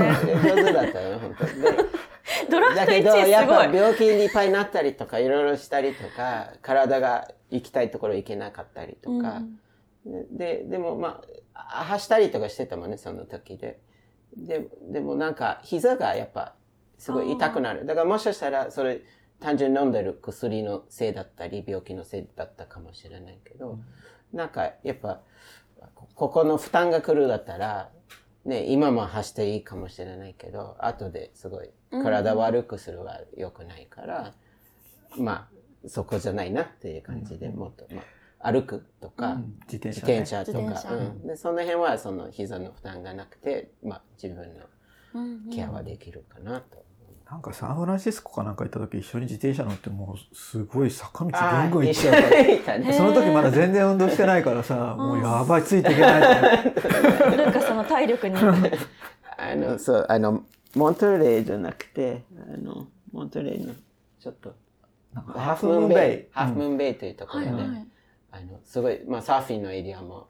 [0.45, 1.53] 上手だったよ、本当で
[2.51, 3.75] ドラフト1だけど、やっぱい。
[3.75, 9.43] 病気にいっぱいになったりとか、いろいろしたりとか、体が行きたいところ行けなかったりとか、
[10.05, 11.23] で、でもま
[11.55, 13.81] あ、走ったりとかしてたもんね、その時で。
[14.37, 16.55] で、でもなんか、膝がやっぱ、
[16.99, 17.87] すごい痛くなる。
[17.87, 19.03] だからもしかしたら、それ、
[19.40, 23.79] 単純に飲んでる薬のせいだったり、病気のせいだったかもしれないけど、
[24.33, 25.20] なんか、やっぱ、
[25.94, 27.90] こここの負担が来るだったら、
[28.44, 34.35] ね、今も走っていいかもしれないけど、後ですごい体悪くするは良くないから、
[35.16, 35.49] ま
[35.85, 38.05] あ、そこじゃないなっていう感じで、もっと、まあ、
[38.44, 39.37] 歩くとか、
[39.70, 40.14] 自転自車ね。
[40.20, 40.94] 転車とか、自転車。
[40.94, 46.85] うん、でその辺はその膝の負担がなくて、まあ、自分のケアはできるかなと。
[47.30, 52.22] なんかサンフランシスコかなんか行った時一緒に自転車乗ってもうすごい坂道ぐあんぐん行っ一ちゃう。
[52.62, 56.80] からその時まだ全然運動してないからさもうやばいついていけないと思って
[57.37, 58.37] ルーカスさんの体力に。
[59.37, 63.74] あの、そう、あの、モントレーじゃなくて、あの、モントレーの、
[64.20, 64.54] ちょっと、
[65.12, 67.87] なんかハーフムーンベイ、ハーフムイーンベイというところで、はいはい。
[68.35, 70.29] あの、すごい、まあ、サーフィンのエリアも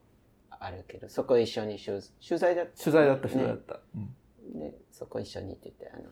[0.50, 2.84] あるけど、そこ一緒に取取材だった。
[2.84, 4.60] 取材だった取材だった、うん。
[4.60, 6.04] で、そこ一緒に行ってて、あの、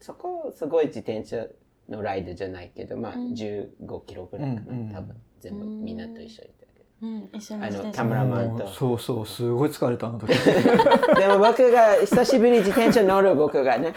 [0.00, 1.46] そこ、すごい自転車
[1.88, 3.32] のライドじゃないけど、まあ、うん。
[3.34, 4.92] 15キロぐらいかな、うんうん。
[4.92, 6.86] 多分、全部みんなと一緒に行ったけど。
[7.02, 8.66] うん、一緒にあのカメラマンと。
[8.66, 10.32] そうそうすごい疲れたあの時。
[10.34, 13.94] でも僕が久しぶりに自転車乗る僕がね、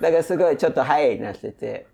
[0.00, 1.86] だからすごいちょっとハイになってて、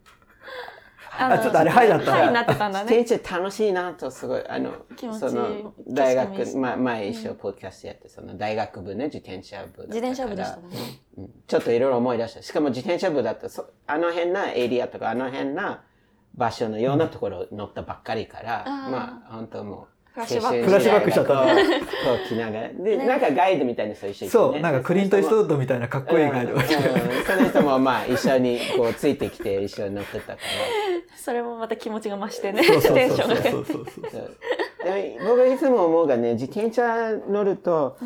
[1.19, 2.97] ああちょっとあれハイだったハイになってたんだね。
[2.97, 4.73] 自転車楽しいなとすごい、あの
[5.19, 9.87] その大学ま、前一緒ポッドキャストやって、その大学部ね、自転車部だったから。
[9.87, 10.63] 自転車部でしたね。
[11.19, 12.43] うんちょっといろいろ思い出した。
[12.43, 15.85] しかも自転車部だと、そあの辺なエリアとか、あの辺な
[16.35, 21.87] 場所のようなところ乗ったばっかりから、まあ、本当もう、フラッシュバック青春フラッシュバックしちゃった時代がこう
[22.19, 22.69] こう来ながら。
[22.73, 30.39] で、なんかガイドみたいな人一緒にねそうなんかクリント・イーストウッドみたいなかっこいいガイドがいてうんうんその人もまあ一緒にこうついてきて一緒に乗ってたから。
[31.17, 33.51] それもまた気持ちが増してね、そうそうテンシそうョンがね。
[33.51, 34.37] そうそうそうそう
[35.27, 37.97] 僕いつも思うがね、自転車乗ると、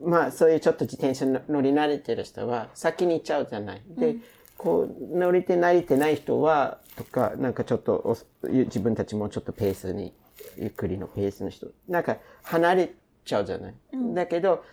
[0.00, 3.82] まあそういうちょっと自転車乗り慣れてる人は先に行っちゃうじゃない。
[3.98, 4.16] で、
[4.56, 8.16] こう乗りて慣れてない人は、とか、なんかちょっとお
[8.48, 10.12] 自分たちもちょっとペースに、
[10.56, 12.90] ゆっくりのペースの人、なんか離れ
[13.24, 13.74] ちゃうじゃない。
[14.14, 14.64] だけど、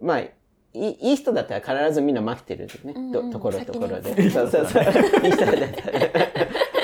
[0.00, 0.32] まあ、い
[0.74, 3.12] いいい人だったら必ずみんな待ってるよね。
[3.12, 4.30] とところところで。
[4.30, 4.82] そうそうそう。
[5.24, 6.00] いい人だったら。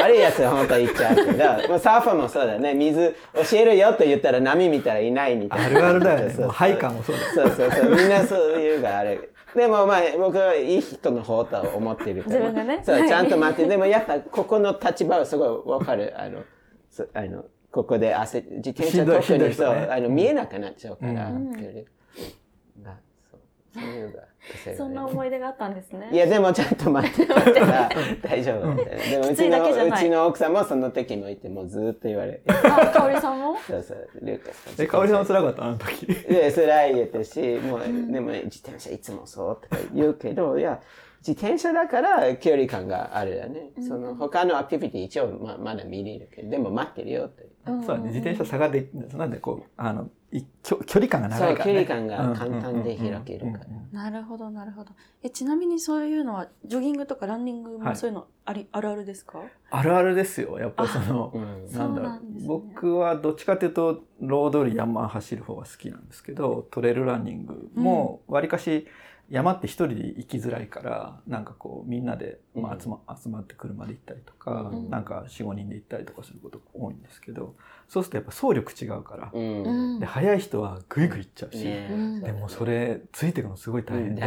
[0.03, 2.73] 悪いやつは本当は言っちゃうけど、まあ、サーファーもそうだね。
[2.75, 3.15] 水
[3.51, 5.79] 教えるよと言ったら波見たらいないみたいな。
[5.79, 7.97] あるあるだよねそうそうもうハイカーもそうだよそうそうそう。
[7.97, 9.35] みんなそういうがある。
[9.55, 12.37] でもまあ僕はいい人の方と思ってるから。
[12.37, 13.69] 自分がねそう、はいちゃんと待って。
[13.69, 16.15] でもやっぱここの立場はすごいわかる。
[16.17, 16.43] あの、
[16.91, 21.29] そあの、ここで汗、自転車特にそう、あの、見えなくなっちゃうから。
[21.31, 23.41] うんそう
[23.73, 26.09] そういうが癖がねそんな思い出があったんですね。
[26.11, 27.89] いや、でもちゃんと待ってたから
[28.21, 28.99] 大丈夫だったよ。
[29.11, 32.43] でもうちの、うちの奥さんもその時もいて、もうずーっと言われて。
[32.49, 33.57] あ、かおりさんも？
[33.65, 34.85] そうそう、ルーカスさん。
[34.85, 35.65] え香織さんも辛かった？
[35.65, 37.81] あの時で、それは言えたし、もう、
[38.13, 40.81] でも自転車いつもそうとか言うけど、いや、
[41.27, 43.73] 自転車だから距離感があるよね。
[43.87, 47.49] その他のアクティビティ一応ままだ見れるけど、でも待ってるよって。
[47.67, 47.83] うん。
[47.85, 48.09] そうだね。
[48.09, 53.67] 自転車差がでなんでこうあのい距距離感が長いから、ね、距離感が簡単で開けるから。
[53.93, 54.93] なるほど、なるほど。
[55.23, 57.89] え、ちなみにそういうのは、ジョギングとかランニングはい。
[57.89, 59.41] もそういうのあり、あるあるですか？
[59.71, 60.59] あるあるですよ。
[60.61, 61.73] やっぱりその、うん。
[61.73, 62.11] なんだろう。
[62.13, 62.47] ね。
[62.47, 68.87] 僕はどっちかというとロードより山走る方が好きなんですけどトレイルランニングもわりかし
[69.31, 74.91] 山って一人で行きづらいからなんかこうみんなで、まあ、集ま集まって車で行ったりとか、うん。
[74.91, 77.55] なんか45人で行ったりとかすることが多いんですけど
[77.89, 79.63] そうするとやっぱ走力違うから、うん。
[79.63, 80.01] うん。
[80.01, 82.21] で速い人はグイグイ行っちゃうし、ねうん。
[82.23, 84.23] でもそれついていくのすごい大変で、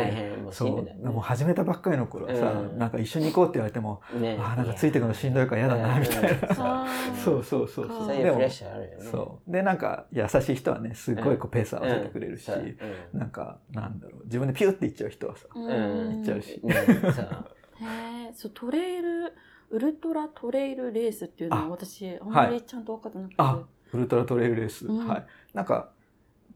[0.49, 2.77] うしそうんどいだよねもう始めたばっかりの頃はさ、うん。
[2.77, 7.43] なんか一緒に行こうって言われても、ねああなんかついていくのしんどいから嫌だなみたいな、そう。
[7.43, 8.15] そうそうかそうそう。
[8.15, 9.03] いうプレッシャーあるよね。
[9.11, 9.51] そう。
[9.51, 12.49] でなんか優しい人はねすっごいこうペース合わせてくれるし、
[13.13, 14.23] なんかなんだろう。
[14.25, 16.15] 自分でピュッて行っちゃう人はさ、うん。
[16.15, 16.61] 行っちゃうし。
[18.33, 19.33] うんそうトレイル
[19.69, 23.59] ウルトラトレイルレースっていうのはあ私あんまりちゃんと分かってなくて、あ
[23.91, 25.07] ウルトラトレイルレース、うん。
[25.07, 25.25] はい。
[25.53, 25.89] なんか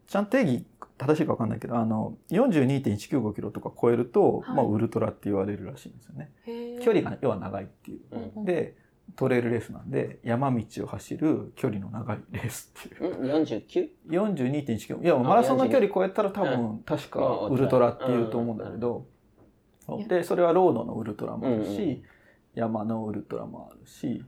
[0.08, 0.66] ちゃんと定義
[0.98, 4.56] 正しいか分かんないけどあの42.195キロとか超えると、はい。
[4.58, 6.32] まあ、ウルトラって言われるらしいんですよね。
[6.84, 8.02] 距離が要は長いっていう、
[8.38, 8.76] うんで
[9.16, 13.18] トレイルレースなんで山道を走る距離の長いレースっていう。
[13.22, 13.90] うん 49?
[14.10, 19.16] 42.1キロいやマラソンの距離超えたら多分確かうんウルトラっていうと思うんだけど、うん
[20.08, 22.04] でそれはロードのウルトラもあるし、うんうん。
[22.56, 24.23] 山のウルトラもあるし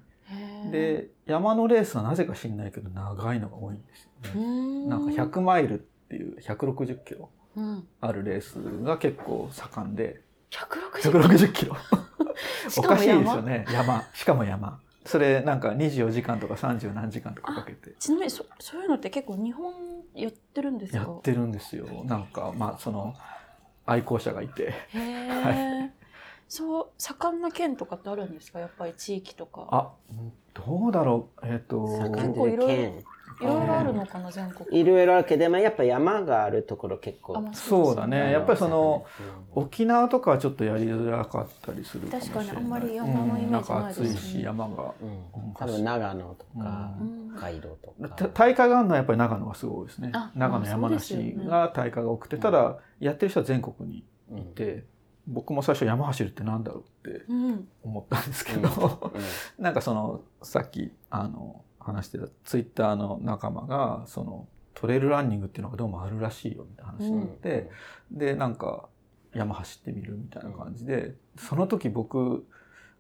[0.72, 4.46] で山のレースはなぜか知んないけど長いのが多いんですよね。
[4.46, 4.50] う
[4.86, 4.90] ん。
[4.90, 7.88] なんか100マイルっていう160キロうん。
[8.00, 10.22] あるレースが結構盛んで。
[10.52, 11.76] 160 160キロ？
[12.78, 13.66] おかしいです山よね。
[13.72, 14.04] 山。
[14.14, 14.80] しかも山。
[15.06, 17.96] それなんか24時間とか30何時間とかかけて。
[18.00, 19.74] ちなみにそそういうのって結構日本
[20.14, 21.00] やってるんですか？
[21.00, 21.86] やってるんですよ。
[22.06, 23.16] なんかまあその
[23.90, 24.74] 愛好者がいて。
[24.94, 25.92] へえ、
[26.48, 28.60] そう盛んな県とかってあるんですか？
[28.60, 29.68] やっぱり地域とか。
[29.72, 29.92] あ
[30.54, 31.46] どうだろう。
[31.46, 32.68] えっ、と盛ん結構いろいろ。
[32.68, 33.04] 県
[33.42, 34.80] いろいろあるのかな全国。
[34.80, 38.32] いろいろあるけど、まあ、やっぱ山があるところ結構そうだね。
[38.32, 39.06] やっぱりその
[39.56, 42.46] うん沖縄とかはちょっとやりづらかったりするかもしれない。
[42.46, 44.08] 確かにあんまり山のイメージないですね。
[44.08, 44.94] うんんか暑いし山が。
[45.02, 45.54] うん。
[45.58, 47.32] 多分長野とかうん。
[47.36, 50.12] 北海道とたか大会があるのはやっぱり長野がすごいですね。
[50.14, 54.38] あ長野まあ山梨が大会が多くてただやってる人は全国にうん。
[54.40, 54.84] いて
[55.28, 57.68] 僕も最初山走るってなんだろうってうん。
[57.84, 59.22] 思ったんですけど、うん。
[59.64, 61.62] なんかそのさっきあの
[61.94, 67.70] 話してたツイッターの仲間がそのトレイルランニングっていうのがどうもあるらしいよみたいな話になって、
[68.12, 68.88] でなんか
[69.34, 72.48] 山走ってみるみたいな感じで、その時僕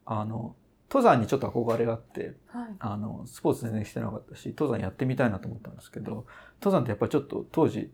[0.05, 0.55] あの
[0.89, 2.67] 登山にちょっと憧れがあってはい。
[2.79, 6.25] あのスポーツ全然してなかったし登山やってみたいなと思ったんですけど
[6.59, 7.91] 登山ってやっぱりちょっと当時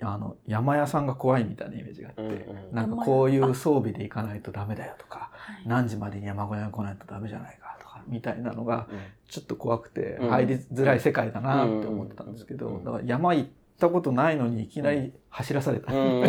[0.00, 2.74] あの山屋さんが怖いみたいなイメージがあって、うんうん。
[2.74, 5.62] なんかこういう装備で行かないとダメだよとかはい。
[5.66, 7.77] 何時までに山小屋に来ないとダメじゃないか
[8.08, 8.98] みたいなのがうん。
[9.28, 10.30] ちょっと怖くてうん。
[10.30, 12.84] 入りづらい世界だなって思ってたんですけど、うん。
[12.84, 15.92] だから山行ったことないのにいきなり走らされた。
[15.92, 16.26] いきな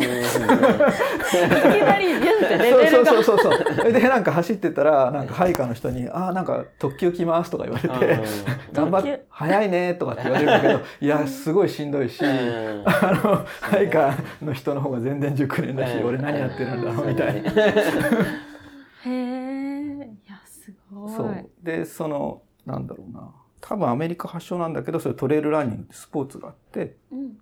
[1.98, 8.20] りビュンってレベルがそうそうそうそうそれでなんか走ってたらなんかハイカーの人に「ああなんか特急来ます」とか言われて
[8.74, 12.84] 「頑張って早いね」とかって言われるんだけどいやすごいしんどいし、うん。
[12.86, 16.08] あのハイカーの人の方が全然熟練だし、うん。
[16.08, 17.52] 俺何やってるんだろうみたいな。
[17.52, 17.56] へ
[19.06, 19.49] え
[20.90, 21.50] そう。
[21.62, 23.32] でそのなんだろうな。
[23.62, 26.98] 多分アメリカ発祥なんだけどそれトレイルランニングってスポーツがあって。
[27.12, 27.38] うん。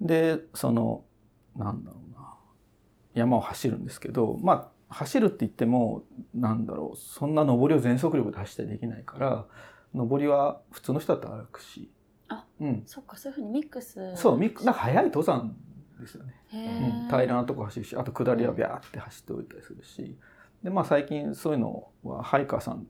[0.00, 1.04] でその
[1.56, 2.34] なんだろうな。
[3.14, 6.96] 山を走るんですけどまあ走るって言ってもなんだろう。
[6.96, 9.46] そんな上りを全速力で走ったりできないから
[9.94, 11.90] 上りは普通の人だったら歩くし。
[12.30, 15.56] あうん、そっかそういうふうにミックスそうミックなんか速い登山
[16.00, 20.16] ですよね、へうん、え平らなとこ走るしあと下りはビャーって走っておいたりするし
[20.62, 22.86] でまあ最近そういうのはハイカーさん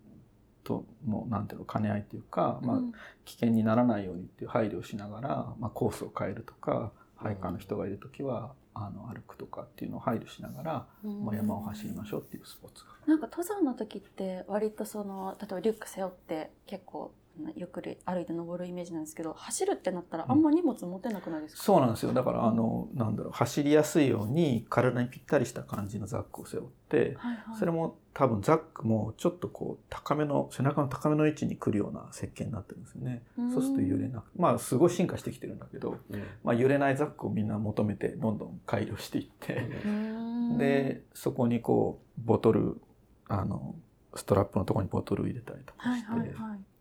[0.64, 2.92] とのなんていうの兼ね合いっていうか、まあ、うん
[3.24, 5.28] 危険にならないようにっていう配慮をしながら、
[5.60, 12.90] まあ、コースを変えるとかハイカーの人がいる時はあの歩くとかっていうのを配慮しながら、うんまあ、山を走りましょうっていうスポーツが。
[13.06, 17.12] なんか登山の時って割とその例えばリュック背負って結構
[17.56, 22.12] ゆっくり歩いて登るイメージなんですけど走るってなったらあんま荷物持てなくないですか、そうなんですよ。
[22.12, 33.22] だからあのなんだろう走りやすいように体にぴったりした感じのザックを背負ってはいはい、それも多分ザックもちょっとこう高めの背中の高めの位置に来るような設計になってるんですよね。
[33.38, 33.52] うん。
[33.52, 36.22] そうすると揺れなくまあすごい進化してきてるんだけど、うん。
[36.42, 39.68] まあ、揺れないザックをみんな求めてどんどん改良していって。
[39.84, 40.58] うん。
[40.58, 42.80] でそこにこうボトル
[43.28, 43.76] あの
[44.16, 46.30] ストラップのところにボトルを入れたりとかはいして、はいはい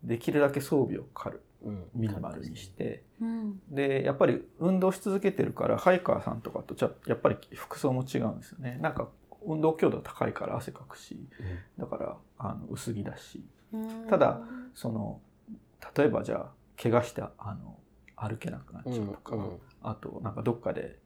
[0.03, 1.83] できるだけ装備を軽うん。
[1.93, 3.03] ミニマルにして。
[3.21, 3.59] うん。
[3.69, 8.77] でやっぱり運動し続けてるからハイカーさんとかとちゃやっぱり服装も違うんですよね。
[8.81, 9.09] なんか
[9.45, 11.27] 運動強度が高いから汗かくし。
[11.77, 13.43] だからあの薄着だし。
[13.73, 14.07] うん。
[14.09, 14.41] ただ
[14.73, 15.19] その
[15.95, 17.77] 例えばじゃあ怪我してあの
[18.15, 19.59] 歩けなくなっちゃうとか、うん。
[19.83, 20.97] あとなんかどっかで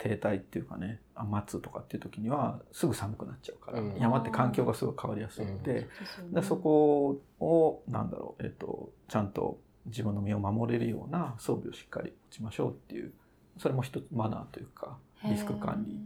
[0.00, 3.96] 停滞っていうかねあ待つとかっていう時にはすぐ寒くなっちゃうから、うん。
[3.98, 6.40] 山って環境がすごい変わりやすいので,、そうですよね。
[6.40, 13.12] でそこをなんだろう、えっとちゃんと自分の身を守れるような装備をしっかり持ちましょうっていう
[13.58, 16.00] それも一つマナーというかリスク管理。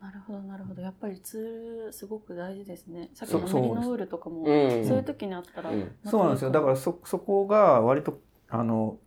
[0.00, 0.80] なるほどなるほど。
[0.80, 3.10] やっぱりツールすごく大事ですね。
[3.14, 4.86] さっきのメリノウールとかもうん。
[4.86, 5.90] そういう時にあったら、うん。
[6.04, 6.52] そうなんですよ。
[6.52, 8.98] だからそそこが割とあの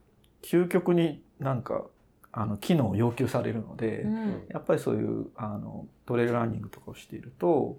[0.41, 1.85] 究極になんか
[2.31, 4.43] あの機能を要求されるので、うん。
[4.49, 7.77] やっぱりそういうあのトレイルランニングとかをしていると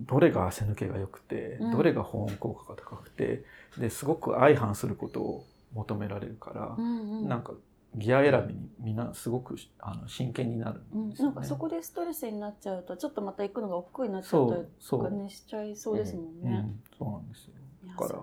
[0.00, 1.70] どれが汗抜けが良くて、うん。
[1.72, 3.44] どれが保温効果が高くて
[3.78, 7.28] ですごく相反することを求められるから、うんうん。
[7.28, 7.52] なんか
[7.94, 11.30] ギア選びにみんなすごくあの真剣になるんですよ、ね。
[11.30, 16.50] うん、なんかそこでストレスになっちゃうとちょっとまた行くのが億劫になっちゃうとかねしちゃいそうですもんね。
[16.50, 17.52] うん、そうなんですよ。
[17.88, 18.20] だから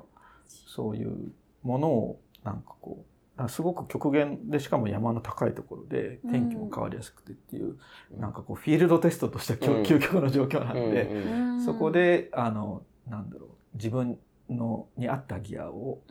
[0.48, 3.06] そういうものをなんかこう
[3.48, 7.78] すごく極限でしかも山の高いところで天気も変わりやすくてっていう、
[8.14, 14.18] うん、なんかこうフィールドテストとしては究極の状況なんで、うん、そこであのなんだろう自分
[14.50, 16.02] のに合ったギアを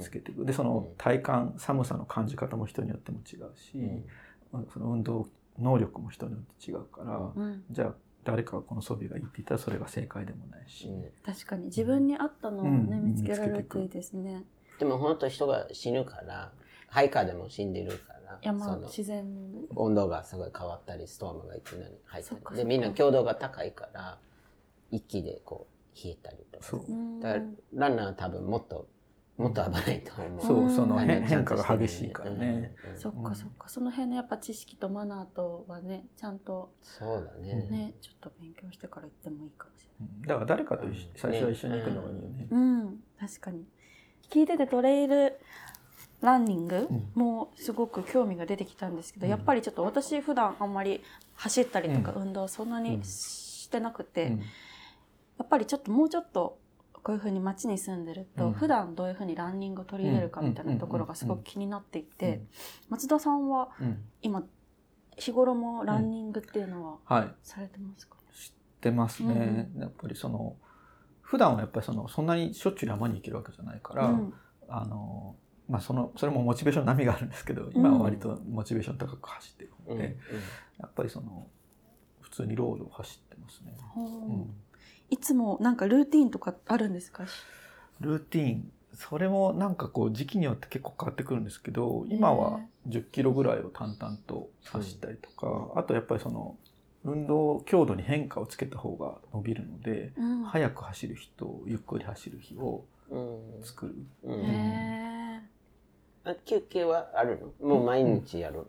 [0.00, 3.72] つけていく、でその体感寒さの感じ方も人によっても違うし、
[4.72, 7.32] その運動能力も人によって違うから、
[7.70, 7.94] じゃあ
[8.24, 10.90] 誰かがこの装備がいいって言ったらそれが正解でもないし、
[11.24, 14.44] 確かに自分に合ったのをね、見つけられるといいですね。
[14.78, 16.52] でも本当人が死ぬから
[16.88, 24.18] ハイカーでも死んでるから山自然の、ね、温度がすごい変わったりストームがいきなり入ったりでみんな強度が高いから
[24.90, 26.64] 一気でこう冷えたりとか。
[26.64, 26.80] そう。
[27.20, 27.42] だから
[27.74, 28.88] ランナーは多分もっと、
[29.38, 30.46] もっと危ないと思う。
[30.46, 32.74] そう、その変化が激しいからね。
[32.94, 33.68] そっかそっか。
[33.68, 36.72] その辺のやっぱ知識とマナーとはね、ちゃんと。
[36.82, 37.68] そうだね。
[37.70, 40.28] ね、ちょっと勉強してから行ってもいいかもしれない。
[40.28, 42.46] だから誰かと最初は一緒に行くのがいいよね。
[42.50, 43.64] うん、確かに。
[44.30, 45.38] 聞いててトレイル
[46.26, 51.00] ランニングもすごく興味が出てきたんですけど、やっぱりちょっと私普段あんまり
[51.36, 54.36] 走ったりとか運動そんなにしてなくて、
[55.38, 56.58] やっぱりちょっともうちょっと
[57.02, 62.40] こういうふうに街に住んでると、うん、普段どういうふうにランニングを取り入れるかみたいなところがすごく気になっていて、
[62.88, 63.68] 松田さんは
[64.22, 64.42] 今
[65.16, 70.56] 日頃もランニングっていうのはされてますか、はい、知ってますね、うん、やっぱりその
[71.22, 74.34] 普段はやっぱりそのそんなにしょっちゅう山に行けるわけじゃないから、うん、
[74.68, 75.36] あの
[75.68, 80.16] まあそのそれもモチベーション波があるんですけど今は割とモチベーション高く走ってるので、
[80.78, 81.46] やっぱりその
[82.20, 83.74] 普通にロードを走ってますね。
[83.96, 84.00] う。
[84.00, 84.54] ん。
[85.10, 87.24] いつもなんかルーティンとかあるんですか？
[88.00, 88.70] ルーティン。
[88.94, 96.56] それもなんかこう時期によって結構変わってくるんですけど今は10キロぐらいを淡々と走ったりとか、あとやっぱりその
[97.04, 102.84] 運動強度に変化をつけた方が伸びるので、うん、速く走る日とゆっくり走る日を
[103.62, 103.94] 作る。
[104.24, 105.05] うん
[106.34, 107.68] 休憩はあるの？
[107.68, 108.66] もう毎日やる、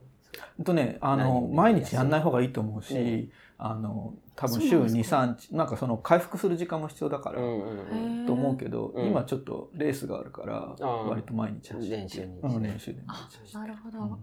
[0.58, 13.02] うん、とねあの毎日やんない方がいいと思うし、あの多分週23日なんかその回復する時間も必要だから、と思うけど、今ちょっとレースがあるから割と毎日走って練習に、うん、練習で
[13.54, 14.20] なるほど、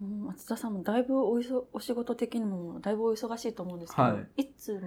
[0.00, 4.80] うん、松田さんもだいぶおいそお仕事的にもだいぶお忙しいと思うんですけど、はい、いつも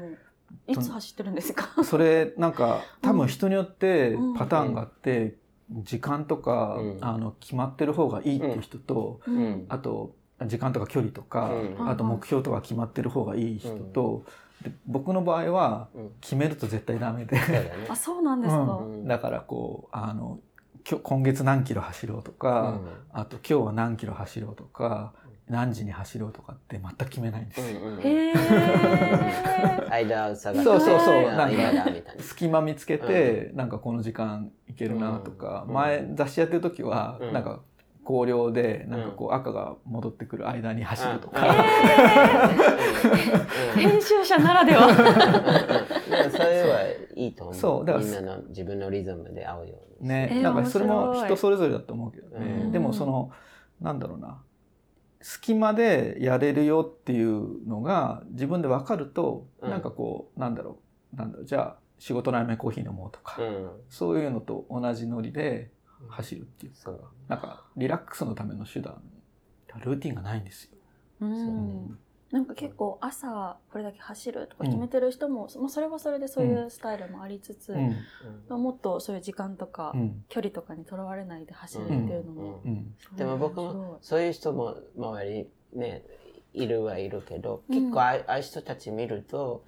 [0.67, 1.83] いつ走ってるんですか？
[1.83, 5.35] それなんか多分人によってパターンがあって、
[5.69, 9.21] 時間とか、あの決まってる方がいいっていう人と、
[9.69, 14.23] あと時間とか距離とか、うん、あと目標とか決まってる方がいい人と、
[14.63, 15.87] で僕の場合は
[16.21, 17.39] 決めると絶対ダメで、
[17.89, 20.39] あそうなんですか、だからこうあの
[21.03, 22.79] 今月何キロ走ろうとか、
[23.11, 25.13] あと今日は何キロ走ろうとか
[25.49, 27.61] 何時に走ろうとかって全く決めないんです。
[27.61, 27.79] よ。
[28.01, 28.33] へ
[29.89, 31.23] 間探そうそうそう。
[31.31, 31.57] なんか
[32.19, 37.61] 隙間見つけて、なんかこの時間いけるなとか、前雑誌やってる時は、なんか
[38.05, 41.41] 光量でなんかこう赤が戻ってくる間に走るとか、
[43.75, 44.93] 編集者ならでは。
[46.31, 46.81] それは
[47.15, 47.55] いいと思う。
[47.55, 53.31] そうだからみんなの自分のリズムで合うようにね、なんかそれも人それぞれだと思うけどね、でもその
[53.81, 54.43] なんだろうな
[55.21, 60.79] 隙間でやれるよっていうのが自分で分かると、うん、なんかこうなんだろ
[61.13, 65.71] うなんだろうじゃあ仕事の合間にコーヒー飲もうとか、うん、そういうのと同じノリで
[66.07, 66.93] 走るっていうか、う。
[66.93, 69.01] ん、なんかリラックスのための手段
[69.83, 70.71] ルーティンがないんですよ。
[71.21, 71.99] うん、
[72.31, 77.73] なんか結構朝これだけ走るとか決めてる人も、うん、それはそれでそういうスタイルもありつつ、
[78.49, 79.93] うん、もっとそういう時間とか、
[80.27, 82.61] 距離とかにとらわれないで走るっていうのも、
[83.17, 86.03] でも僕もそういう人も周りね
[86.53, 89.65] いるはいるけど結構ああいう人たち見ると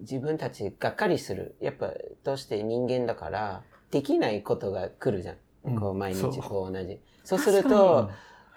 [0.00, 1.56] 自分たちがっかりする。
[1.60, 1.92] やっぱ
[2.24, 5.76] どうして人間だからできないことが来るじゃん。
[5.78, 7.00] こう毎日こう同じ。
[7.24, 8.10] そうすると、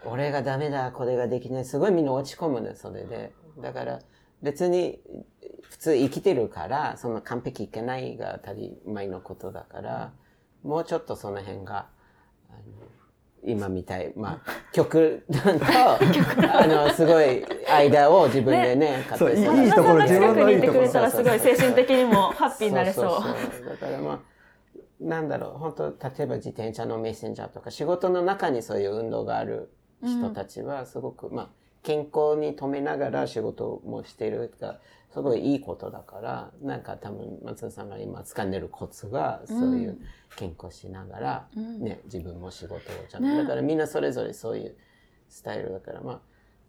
[0.05, 1.65] 俺がダメだ、これができない。
[1.65, 3.33] すごいみんな落ち込むね、それで。
[3.61, 3.99] だから
[4.41, 4.99] 別に
[5.69, 10.13] 普通生きてるから、その完璧いけないが当たり前のことだから、
[10.63, 11.87] もうちょっとその辺が、
[12.49, 12.59] あの
[13.43, 15.39] 今みたい、まあ、 曲と、
[16.57, 20.89] あの、すごい間を自分でね、ねそう、いいところ、自分のいいところ。
[20.89, 24.19] たらすごい精神的にもハッピーになれそうだからまあ、
[24.99, 29.69] なんだろう、本当例えば自転車のメッセンジャーとか、仕事の中にそういう運動がある
[30.03, 31.49] 人たちは、すごく、うん、まあ、
[31.83, 34.79] 健康に止めながら仕事もしているが、
[35.11, 39.97] すごいいいことだから、なんか多分松田さんが今掴んでるコツが、そういう
[40.35, 42.79] 健康しながら、ね、自分も仕事を
[43.09, 44.75] ちゃんと、ね、だからみんなそれぞれそういう、
[45.29, 46.19] スタイルだから、まあ、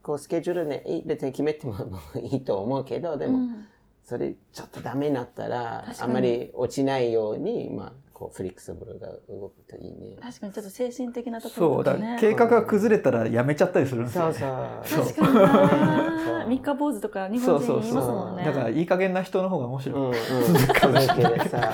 [0.03, 1.76] こうスケジュールね、別に決めても
[2.22, 3.66] いいと思うけど、でも、うん。
[4.03, 6.07] それちょっとダメになったらあに。
[6.07, 10.16] んまり落ちないように、まあ、こうフレキシブルが動くといいね。
[10.21, 11.97] 確かにちょっと精神的なとこそうだ。
[12.21, 15.05] 計画が崩れたらやめちゃったりするんですよ、そうね、そう。
[15.07, 18.45] 確かにな三日坊主とか日本人言いますもんね。
[18.45, 20.68] だからいい加減な人の方が面白い、うんうん、続
[21.16, 21.73] けてさ。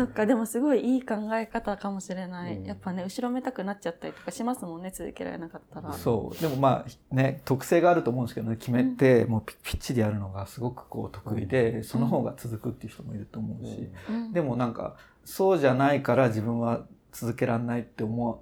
[0.00, 2.64] そっかでもすごいいい考え方かもしれない、うん。
[2.64, 6.40] やっぱね後ろめたくなっちゃったりとかしますもんね続けられなかったら、そう。
[6.40, 14.32] でもまあね特性があると思うんですけどね決めて、もうピピッチでやるのがすごくこう得意で、その方が続くっていう人もいると思うし、うん。
[14.32, 18.40] でもなんかそうじゃないから自分は続けられないって思う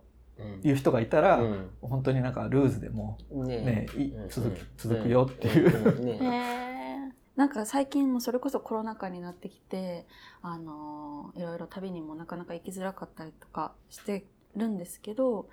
[0.62, 1.70] いう人がいたら、うん。
[1.80, 4.28] 本当になんかルーズでもねねいうん。
[4.28, 6.04] 続く続くよっていう、うん。
[6.04, 6.67] ね
[7.38, 10.06] なんか最近もそれこそコロナ禍になってきて、
[10.42, 14.26] あのーいろいろ旅にもなかなか行きづらかったりとかして
[14.56, 15.48] るんですけど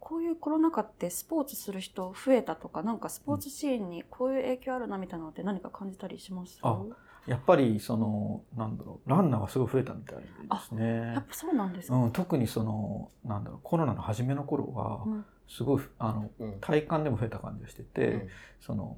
[0.00, 6.58] こういうコロナ禍ってスポーツする人増えたとかなんかスポーツシーンにこういう影響あるなみたいなのって何か感じたりします？
[6.62, 6.82] あ
[7.28, 10.24] やっぱりそのなんだろうランナーがすごい増えたみたいで
[10.66, 11.12] すね。
[11.14, 11.24] やっ。
[11.24, 15.24] ぱそうなんですか、うん、特にそのなんだろうコロナの初めの頃はうん。
[15.48, 16.60] すごいあのうん。
[16.60, 18.28] 体感でも増えた感じがしてて、うん。
[18.60, 18.96] その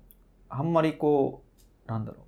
[0.49, 1.44] あんまりこう
[1.87, 2.21] なんだろう。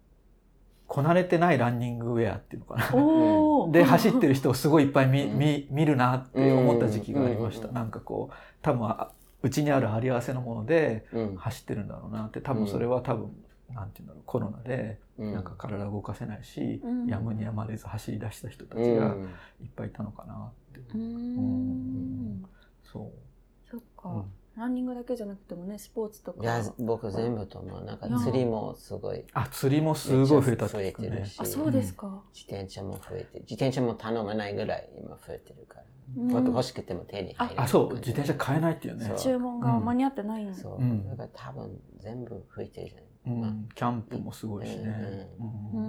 [0.87, 3.73] こなれてないランニングウェアっていうのかな。
[3.73, 5.39] で走ってる人をすごいいっぱい見,、うん。
[5.39, 7.75] 見見るなって思った時期がありました、うん。
[7.75, 9.11] なんかこう多分あ
[9.43, 11.37] うちにあるあり合わせのものでうん。
[11.37, 13.33] 走ってるんだろうなって多分それは多分、
[13.71, 14.23] なんていうんだろう。
[14.27, 15.33] コロナでうん。
[15.33, 17.07] なんか体を動かせないし、うん。
[17.07, 19.23] やむにやまれず走り出した人たちがうん。
[19.63, 22.45] いっぱいいたのかなって、うーん。
[22.85, 24.25] そう、そっか、うん
[24.57, 26.43] ランニングだけじゃなくてもねスポーツとか。
[26.43, 27.85] いや僕全部と思う。
[27.85, 29.23] なんか釣りもすごい。
[29.35, 35.85] あ釣りもすごい増えたね増えてるしあそうですか、自転車も増えて自転車も頼まないぐらい今増えてるから、
[36.17, 36.37] うん。
[36.37, 37.95] あと欲しくても手に入るあそう。
[37.97, 39.13] 自転車買えないっていうね。
[39.19, 40.45] 注文が間に合ってない。
[40.45, 41.07] んそう、うん。
[41.11, 45.85] だから多分全部増えてるじゃうない、まあん、キャンプもすごいしね、ううん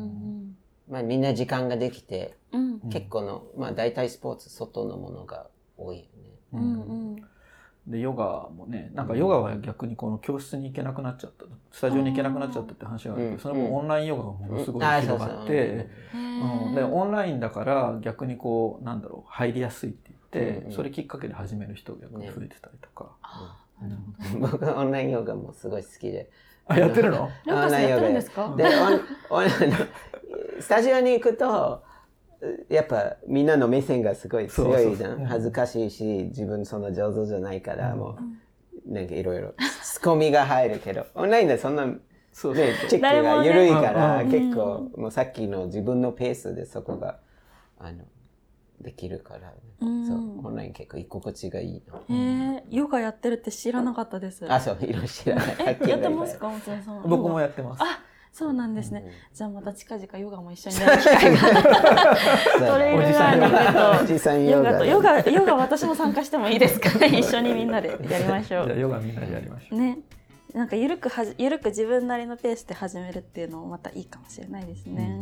[0.49, 0.57] ん。
[0.89, 2.89] まあ、みんな時間ができて、うんうん。
[2.89, 5.47] 結構のまあ大体スポーツ外のものが
[5.77, 6.09] 多いよね。
[6.51, 6.59] うん。
[6.59, 7.27] うんうん
[7.87, 13.39] でヨガもねなんかヨガは逆にこの教室に行けなくなっちゃったスタジオに行けなくなっちゃったって話があるけど、うん。
[13.39, 15.89] それもオンラインヨガがものすごいあ広がって、へ
[16.71, 23.15] うでオンラインだから逆にこうなんだろう入りやすいって言って、それきっかけで始める人が逆に増えてたりとか、
[24.39, 26.29] 僕オンラインヨガもすごい好きで。
[26.69, 27.29] あやってるの？
[27.45, 28.53] ルカスやってるんですか？
[28.57, 29.49] でオンオン
[30.59, 31.81] スタジオに行くと
[32.69, 37.99] やっぱみんなの目線がすごい強いじゃそうそうん恥ずかしいし自分そんな上手じゃないから、うん。
[37.99, 38.17] も
[38.87, 41.05] うなんかいろいろツッコミが入るけど。
[41.15, 41.97] オンラインでそんなね
[42.31, 47.19] そうチェックが緩いから、結構もうさっきの自分のペースでそこが
[47.79, 48.03] あの
[48.79, 50.07] できるから、うん。
[50.07, 50.47] そう。
[50.47, 52.15] オンライン結構居心地がいいの。
[52.15, 54.45] へえヨガやってるって知らなかったです。
[54.47, 54.77] あそう。
[54.81, 55.55] いろいろ知らない。
[55.59, 57.01] えやってますか松田さん。
[57.09, 57.81] 僕もやってます。
[57.81, 58.01] あ
[58.37, 59.11] そうなんですね、うん。
[59.33, 62.17] じゃあまた近々ヨガも一緒にやる機会が。
[62.67, 64.73] トレイルランニングおじさんとヨヨガ。
[64.73, 66.89] ガとヨガヨガ私も参加してもいいですか？
[67.07, 69.97] 一緒にみんなでやりましょじゃあうヨガみんなでやりましょう、ね。
[70.53, 75.19] なんかゆるくはじゆるく自分なりのペースで始めるっていうのもまたいいかもしれないですね、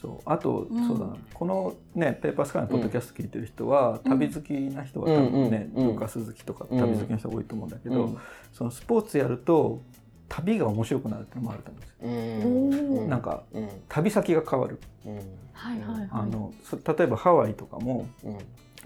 [0.00, 0.18] そう。
[0.26, 0.86] あと、うん。
[0.86, 1.16] そうだな。
[1.34, 4.10] このねペーパースカイのポッドキャスト聞いてる人は、うん。
[4.10, 8.18] 旅好きな人は多分ね、うんうんルーカス好きとかうん旅好きな人が多いと思うんだけど、うん。
[8.52, 9.80] そのスポーツやると
[10.28, 13.68] 旅が面白くなるっていうのもあると思うんですよ、なんかうん。
[13.88, 14.80] 旅先が変わる、
[15.54, 18.38] あのそ例えばハワイとかもうん。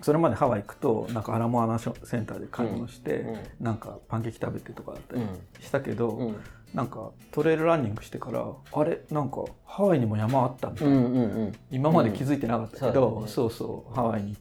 [0.03, 1.93] それまでハワイ行くとなんかアラモアナセン
[2.24, 3.38] ターで買い物して、うん。
[3.61, 5.28] なんかパンケーキ食べてとかだったりうん。
[5.61, 6.36] したけど、うん。
[6.72, 11.53] なんかトレイルランニングしてからあれなんかハワイにも山あったみたいな、うんうんうん。
[11.70, 13.28] 今まで気づいてなかったけど、うん。
[13.28, 14.36] そうそうハワイに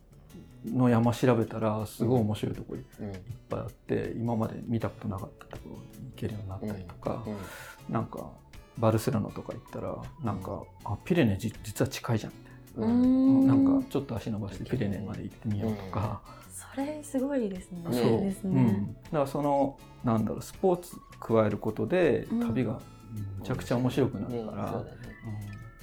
[0.66, 3.12] の山調べたらすごい面白いところいっうん。
[3.50, 7.24] ぱいあって今まで見たことなかったところに行けるようになったりとか、
[7.90, 8.30] なんか
[8.78, 12.34] バルセロナとか行ったらなんかあピレネじ実は近いじゃん。
[12.34, 12.92] みたいうん。
[12.92, 13.48] うん。
[13.48, 17.82] ななんかちょっと足伸ばしてピレネまで行ってみようとか、それすごいですね。
[17.86, 22.40] うんそう、ですね、うん、だからそのなんだろうスポーツ加えることでうん。
[22.48, 22.80] 旅が
[23.40, 24.84] めちゃくちゃ面白くなるから、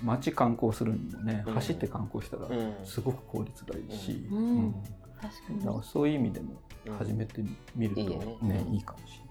[0.04, 1.54] 街観光するにもね、うん。
[1.54, 2.74] 走って観光したらうん。
[2.84, 4.28] すごく効率がいいし、
[5.82, 6.60] そういう意味でも
[6.98, 7.42] 始めて
[7.74, 9.26] みるといいよね,、ねいいかもしい。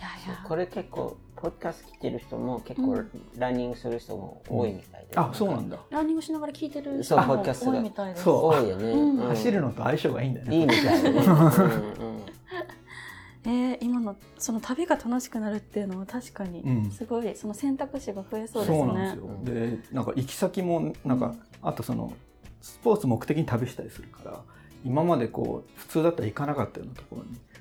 [0.00, 0.36] やいや。
[0.36, 3.10] そうこれ結構ポッドキャスト来てる人も結構うん。
[3.36, 5.30] ランニングする人も多いみたいで、れない。
[5.30, 5.78] あそうなんだ。
[5.90, 8.24] ランニングしながら聞いてるそう人も多いみたいです。
[8.24, 8.34] そう。
[8.46, 10.56] 多いよね、走るのと相性がいいんだよね。
[10.56, 12.39] いいみたいね、うんうん
[13.44, 18.92] えー、今のその旅が楽しくなるっていうのは確かにうんすごいその選択肢が増えそうですそうね。
[18.94, 19.24] なんですよ。
[19.24, 22.12] うんでなんか行き先もなんか、うんあとその
[22.62, 24.40] スポーツ目的に旅したりするから
[24.84, 27.16] 今までこう普通だったら行かなかったようなとこ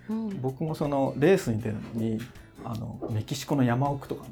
[0.09, 2.19] ろに、うん、僕もそのレースに出るのに
[2.64, 4.30] あのメキシコの山奥とかね、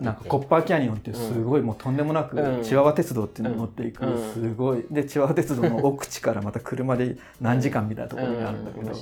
[0.00, 4.84] なんかコッパーキャニオンっていうすごいもうとんでもなくチワワ鉄道っていうのを乗っていくすごい。
[4.90, 8.94] でチワワ鉄道の奥地からまた車で何時間みたいなところにあるんだけど、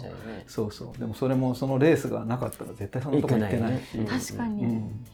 [0.46, 0.98] そうそう。
[0.98, 4.64] でもそれもそのレースがなかったら絶対そのとこ行ってないし、確かに、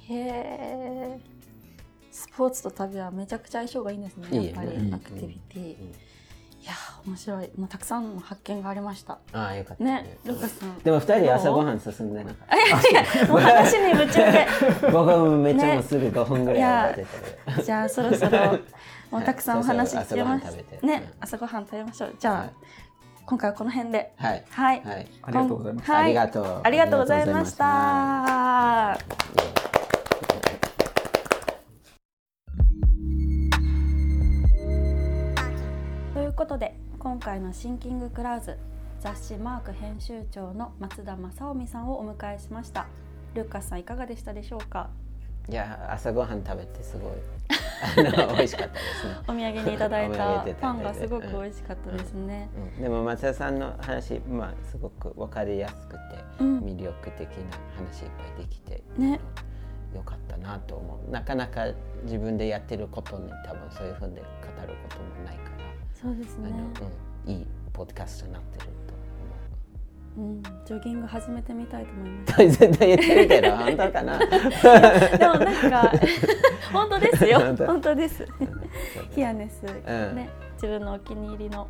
[0.09, 1.19] へえ
[2.13, 4.47] スポーツと旅はめちゃくちゃ相性がいいんですね。
[4.47, 5.77] やっぱりアクティビティ。
[6.65, 6.73] いや
[7.07, 7.51] 面白い。
[7.59, 9.19] もうたくさんの発見がありました。
[9.35, 9.85] ああよかった。
[9.85, 10.79] ねルカさん。
[10.79, 12.57] でも二人朝ごはん進んでなかった。
[12.57, 12.61] い
[12.95, 14.47] やもう話に夢中で。
[14.91, 17.07] 僕はめっちゃもうすぐ5分ぐらい
[17.62, 18.59] じゃあそろそろ
[19.12, 20.47] もうたくさんお話聞けまし
[20.81, 22.15] たね朝ごはん食べましょう。
[22.19, 22.53] じゃあ、
[23.27, 24.15] 今回はこの辺で。
[24.17, 24.43] はい。
[24.51, 24.83] はい。
[25.23, 25.99] ありがとうございました。
[25.99, 26.61] ありがとう。
[26.65, 29.74] ありがとうございました。
[37.25, 38.59] 回のシンキングクラウズ
[39.01, 42.87] 雑誌マーク編集長の松田正臣さんをお迎えしました。
[43.33, 44.91] ルーカスさんいかがでしたでしょうか？
[45.49, 47.12] いや朝ごはん食べてすごい。
[48.37, 49.14] 美味しかったですね。
[49.27, 52.62] お土産にいただいたパンがすごく美味しかったですね、うん。
[52.62, 55.99] うん、でも松田さんの話まあすごく分かりやすくて、
[56.41, 59.18] 魅力的な話いっぱいできて、ね、
[59.95, 61.11] よかったなと思う。
[61.11, 61.68] なかなか
[62.03, 64.27] 自分でやってることに多分そういうふうに語るこ
[64.91, 65.55] ともないから。
[65.95, 68.95] そうですね、うん、いいポッドキャストになってると
[70.16, 72.37] 思う、うん、ジョギング始めてみたいと思います。
[72.37, 74.18] 絶対言ってるけど本当かな。
[74.18, 75.93] でもなんか
[76.72, 77.41] 本当ですよ。
[77.66, 77.95] 本当。
[77.95, 78.27] です。
[79.14, 80.29] ヒアネス、ね。
[80.55, 81.68] 自分のお気に入りの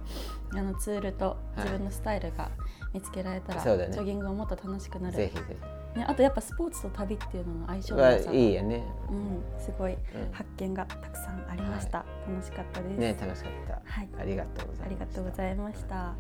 [0.52, 2.50] あのツールと自分のスタイルが
[2.92, 3.78] 見つけられたら、はい。
[3.78, 5.16] ね、ジョギングがもっと楽しくなる。
[5.16, 9.97] ぜひぜひね、あとやっぱスポーツと旅っていうのの相性がいいよね、うん、すごい
[10.32, 12.99] 発見がたくさんありました、はい、楽しかったです。
[12.99, 14.84] ね楽しかった、はい、ありがとうございました。
[14.86, 16.14] ありがとうございました。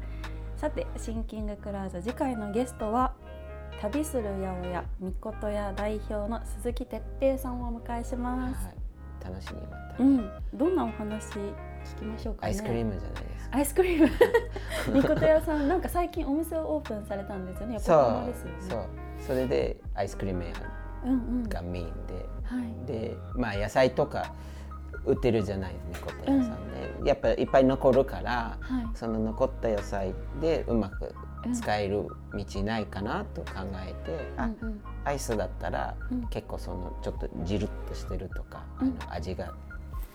[0.56, 3.14] さてシンキングクラウズ次回のゲストは
[3.80, 8.74] 旅する八百屋みこと屋代表の鈴木哲平さんをお迎えします、はい、
[9.24, 11.34] 楽しみまた、うん、どんなお話
[11.84, 13.48] 聞きましょうか、ね、アイスクリームじゃないです。
[13.52, 14.10] アイスクリーム。
[14.92, 17.74] みこと屋さんなんか最近お店をオープンされたんですよね。
[17.74, 18.52] 横浜ですよね。
[18.60, 18.86] そう。
[19.20, 20.52] それでアイスクリーム屋
[21.48, 24.32] がメインで、うんうん、でまあ野菜とか
[25.04, 31.14] 売ってるじゃないみこと屋さんで、うん、やっぱいっぱい残るから、はい、その残った野菜でうまく
[31.52, 34.68] 使える道ないかなと考えて、うん、あ、うん。
[34.68, 35.94] うん、アイスだったら、
[36.30, 39.52] 結構そのちょっとジルッとしてるとか、あの味が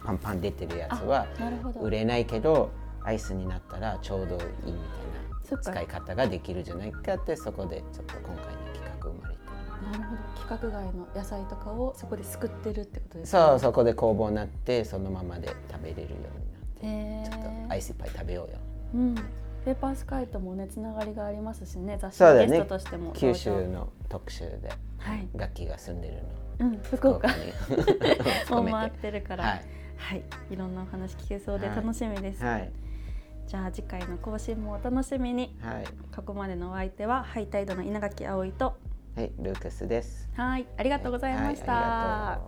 [0.03, 1.27] パンパン出てるやつは
[1.81, 2.71] 売れないけど
[3.03, 4.71] アイスになったらちょうどいいみたい
[5.51, 9.39] な使い方ができるじゃないかってそこでちょっと今回の企画生まれて。
[9.91, 10.21] なるほど。
[10.35, 13.39] 規格外の野菜とかをそこですくってるってことですね。
[13.41, 16.07] そうそこで工房になってそのままで食べれるよ
[16.81, 18.57] うになって、ちょっとアイスいっぱい食べようよ、
[18.95, 19.15] うん、
[19.65, 21.97] ペーパースカイトもねつながりがありますしね。
[21.99, 24.69] 雑誌のゲストとしても、ね、九州の特集で
[25.33, 26.15] 楽器が住んでる
[26.59, 27.27] の、はい、うん、福岡。
[27.29, 27.33] に
[28.51, 32.61] もう回ってるから、はいはいいろんなお話聞けそうで楽しみです、はい。
[32.61, 32.71] はい、
[33.47, 35.85] じゃあ次回の更新もお楽しみに、はい、
[36.15, 38.77] ここまでのお相手はハイタイドの稲垣葵と。
[39.15, 40.29] はいルークスです。
[40.35, 42.39] はいありがとうございました、